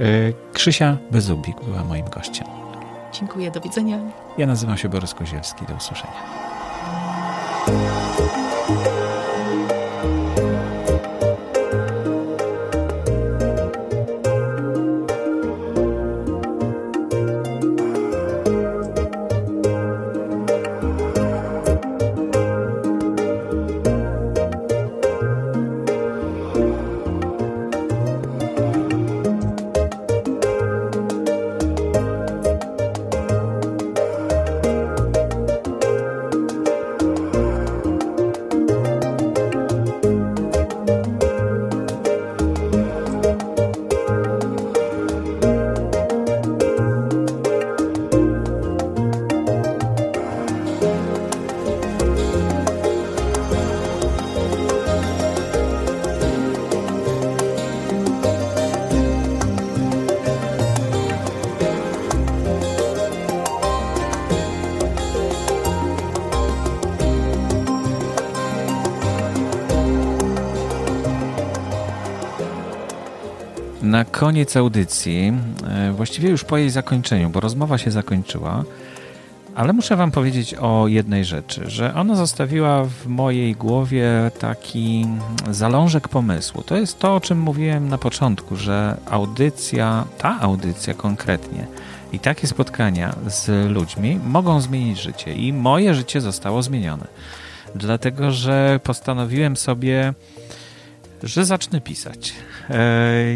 [0.00, 2.46] E, Krzysia Bezubik była moim gościem.
[3.12, 3.98] Dziękuję, do widzenia.
[4.38, 6.22] Ja nazywam się Borys Kozielski, do usłyszenia.
[74.04, 75.32] Koniec audycji,
[75.68, 78.64] e, właściwie już po jej zakończeniu, bo rozmowa się zakończyła,
[79.58, 85.06] ale muszę Wam powiedzieć o jednej rzeczy, że ona zostawiła w mojej głowie taki
[85.50, 86.62] zalążek pomysłu.
[86.62, 91.66] To jest to, o czym mówiłem na początku, że audycja, ta audycja konkretnie
[92.12, 95.34] i takie spotkania z ludźmi mogą zmienić życie.
[95.34, 97.06] I moje życie zostało zmienione.
[97.74, 100.14] Dlatego, że postanowiłem sobie
[101.22, 102.32] że zacznę pisać.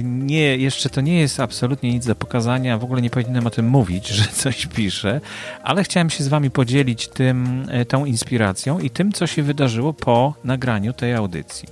[0.03, 3.68] Nie, jeszcze to nie jest absolutnie nic do pokazania, w ogóle nie powinienem o tym
[3.68, 5.20] mówić, że coś piszę,
[5.62, 9.93] ale chciałem się z wami podzielić tym, e, tą inspiracją i tym, co się wydarzyło
[9.93, 11.68] po nagraniu tej audycji.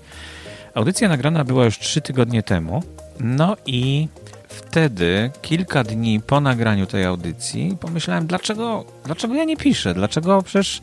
[0.75, 2.83] Audycja nagrana była już trzy tygodnie temu,
[3.21, 4.09] no i
[4.51, 9.95] wtedy, kilka dni po nagraniu tej audycji, pomyślałem, dlaczego, dlaczego ja nie piszę?
[9.95, 10.81] Dlaczego przecież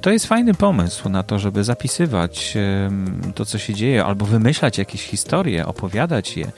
[0.00, 2.58] to jest fajny pomysł na to, żeby zapisywać
[3.34, 6.52] to, co się dzieje, albo wymyślać jakieś historie, opowiadać je.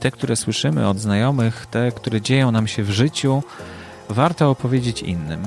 [0.00, 3.42] Te, które słyszymy od znajomych, te, które dzieją nam się w życiu,
[4.08, 5.40] warto opowiedzieć innym.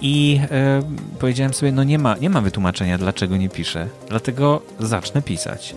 [0.00, 0.82] I e,
[1.18, 5.74] powiedziałem sobie, no nie ma, nie ma wytłumaczenia, dlaczego nie piszę, dlatego zacznę pisać.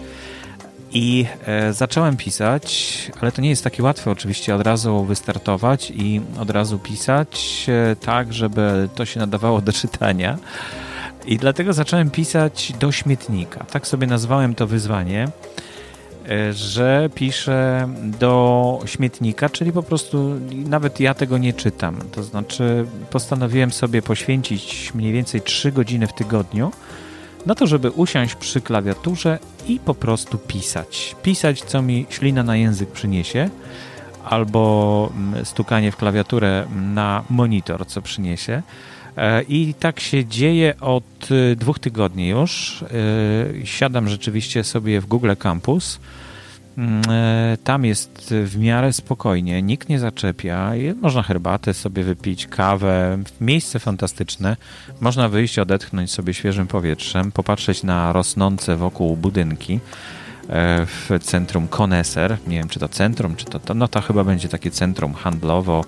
[0.93, 6.21] I e, zacząłem pisać, ale to nie jest takie łatwe oczywiście od razu wystartować i
[6.39, 10.37] od razu pisać e, tak, żeby to się nadawało do czytania.
[11.25, 13.65] I dlatego zacząłem pisać do śmietnika.
[13.71, 15.27] Tak sobie nazwałem to wyzwanie,
[16.29, 21.97] e, że piszę do śmietnika, czyli po prostu nawet ja tego nie czytam.
[22.11, 26.71] To znaczy postanowiłem sobie poświęcić mniej więcej 3 godziny w tygodniu
[27.45, 31.15] na to, żeby usiąść przy klawiaturze i po prostu pisać.
[31.23, 33.49] Pisać, co mi ślina na język przyniesie,
[34.25, 38.61] albo mm, stukanie w klawiaturę na monitor, co przyniesie
[39.17, 42.83] E, I tak się dzieje od e, dwóch tygodni już.
[42.83, 45.99] E, siadam rzeczywiście sobie w Google Campus.
[46.77, 47.01] Mm,
[47.63, 50.71] tam jest w miarę spokojnie, nikt nie zaczepia.
[51.01, 53.17] Można herbatę sobie wypić, kawę.
[53.41, 54.57] Miejsce fantastyczne.
[55.01, 59.79] Można wyjść, odetchnąć sobie świeżym powietrzem, popatrzeć na rosnące wokół budynki
[60.85, 62.37] w centrum Koneser.
[62.47, 65.85] Nie wiem, czy to centrum, czy to, to no to chyba będzie takie centrum handlowo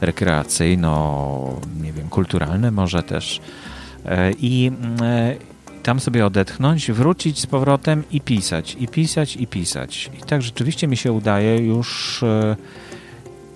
[0.00, 3.40] rekreacyjno, nie wiem, kulturalne może też.
[4.06, 4.72] E, I
[5.02, 5.51] e,
[5.82, 10.10] tam sobie odetchnąć, wrócić z powrotem i pisać, i pisać, i pisać.
[10.20, 12.56] I tak rzeczywiście mi się udaje już e,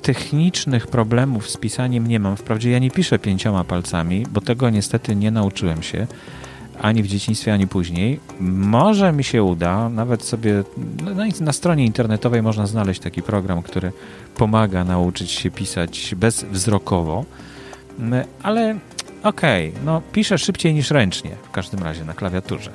[0.02, 2.36] technicznych problemów z pisaniem nie mam.
[2.36, 6.06] Wprawdzie ja nie piszę pięcioma palcami, bo tego niestety nie nauczyłem się
[6.80, 8.20] ani w dzieciństwie, ani później.
[8.40, 10.64] Może mi się uda, nawet sobie
[11.04, 13.92] no, na stronie internetowej można znaleźć taki program, który
[14.36, 17.24] pomaga nauczyć się pisać bezwzrokowo,
[17.98, 18.78] mm, ale
[19.28, 22.70] okej, okay, no piszę szybciej niż ręcznie, w każdym razie na klawiaturze.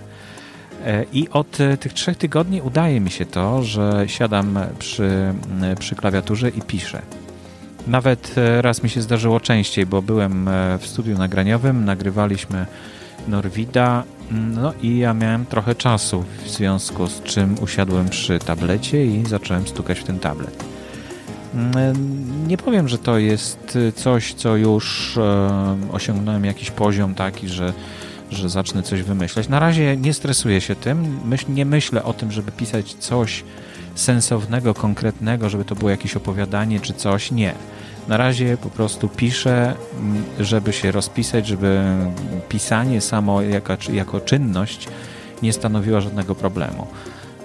[0.86, 5.34] E, I od e, tych trzech tygodni udaje mi się to, że siadam przy,
[5.80, 7.02] przy klawiaturze i piszę.
[7.88, 10.50] Nawet e, raz mi się zdarzyło częściej, bo byłem
[10.80, 12.66] w studiu nagraniowym, nagrywaliśmy
[13.28, 14.04] Norwida.
[14.32, 19.68] No i ja miałem trochę czasu, w związku z czym usiadłem przy tablecie i zacząłem
[19.68, 20.71] stukać w ten tablet.
[21.54, 27.74] Mm, nie powiem, że to jest coś, co już e, osiągnąłem jakiś poziom taki, że,
[28.32, 29.50] że zacznę coś wymyślać.
[29.50, 33.44] Na razie nie stresuję się tym, nie myślę o tym, żeby pisać coś
[33.96, 37.32] sensownego, konkretnego, żeby to było jakieś opowiadanie czy coś.
[37.32, 37.54] Nie
[38.08, 41.82] na razie po prostu piszę, mm, żeby się rozpisać, żeby
[42.50, 44.88] pisanie samo jako, jako czynność
[45.42, 46.88] nie stanowiło żadnego problemu.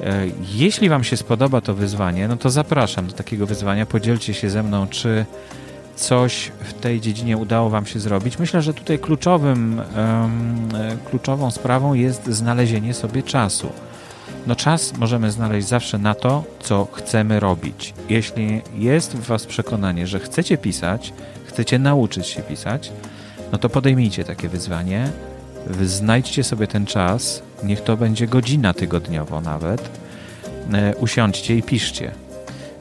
[0.01, 3.87] E, jeśli Wam się spodoba to wyzwanie, no to zapraszam do takiego wyzwania.
[3.87, 5.27] Podzielcie się ze mną, czy
[5.97, 8.39] coś w tej dziedzinie udało Wam się zrobić.
[8.39, 10.69] Myślę, że tutaj kluczowym, um,
[11.11, 13.73] kluczową sprawą jest znalezienie sobie czasu.
[14.47, 17.95] No czas możemy znaleźć zawsze na to, co chcemy robić.
[18.09, 21.13] Jeśli jest w Was przekonanie, że chcecie pisać,
[21.47, 22.93] chcecie nauczyć się pisać,
[23.53, 25.11] no to podejmijcie takie wyzwanie,
[25.83, 29.91] znajdźcie sobie ten czas, niech to będzie godzina tygodniowo nawet,
[30.73, 32.11] e, usiądźcie i piszcie.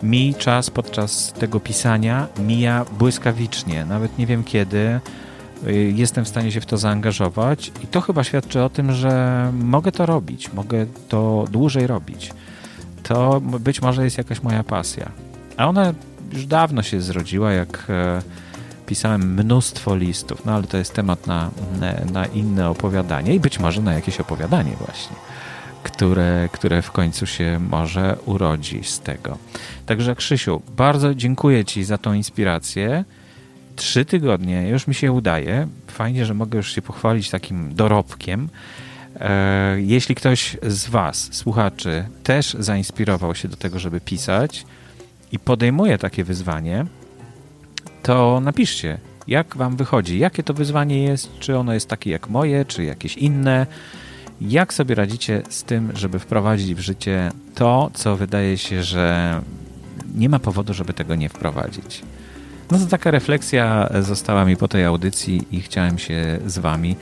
[0.03, 4.99] Mi czas podczas tego pisania mija błyskawicznie, nawet nie wiem kiedy,
[5.67, 9.51] Y, jestem w stanie się w to zaangażować i to chyba świadczy o tym, że
[9.53, 12.33] mogę to robić, mogę to dłużej robić.
[13.03, 15.11] To być może jest jakaś moja pasja.
[15.57, 15.93] A ona
[16.33, 18.21] już dawno się zrodziła, jak e,
[18.85, 21.51] pisałem mnóstwo listów, no ale to jest temat na,
[22.11, 25.15] na inne opowiadanie i być może na jakieś opowiadanie właśnie,
[25.83, 29.37] które, które w końcu się może urodzi z tego.
[29.85, 33.05] Także Krzysiu, bardzo dziękuję Ci za tą inspirację
[33.75, 35.67] trzy tygodnie już mi się udaje.
[35.87, 38.49] Fajnie, że mogę już się pochwalić takim dorobkiem.
[39.19, 44.65] E, jeśli ktoś z Was, słuchaczy, też zainspirował się do tego, żeby pisać
[45.31, 46.85] i podejmuje takie wyzwanie,
[48.05, 48.97] to napiszcie,
[49.27, 53.17] jak Wam wychodzi, jakie to wyzwanie jest, czy ono jest takie jak moje, czy jakieś
[53.17, 53.67] inne.
[54.41, 59.41] Jak sobie radzicie z tym, żeby wprowadzić w życie to, co wydaje się, że
[60.15, 62.01] nie ma powodu, żeby tego nie wprowadzić.
[62.71, 66.95] No to taka refleksja została mi po tej audycji i chciałem się z Wami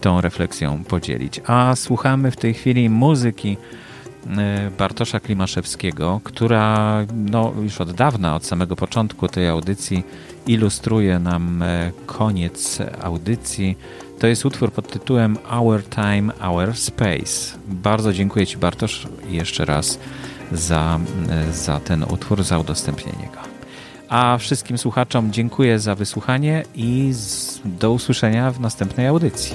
[0.00, 1.40] tą refleksją podzielić.
[1.46, 3.56] A słuchamy w tej chwili muzyki
[4.78, 10.04] Bartosza Klimaszewskiego, która no, już od dawna, od samego początku tej audycji
[10.46, 13.78] ilustruje nam e, koniec audycji.
[14.18, 17.58] To jest utwór pod tytułem Our Time, Our Space.
[17.68, 19.98] Bardzo dziękuję Ci Bartosz jeszcze raz
[20.52, 21.00] za,
[21.30, 23.48] e, za ten utwór, za udostępnienie go.
[24.08, 27.12] A wszystkim słuchaczom dziękuję za wysłuchanie i
[27.64, 29.54] do usłyszenia w następnej audycji.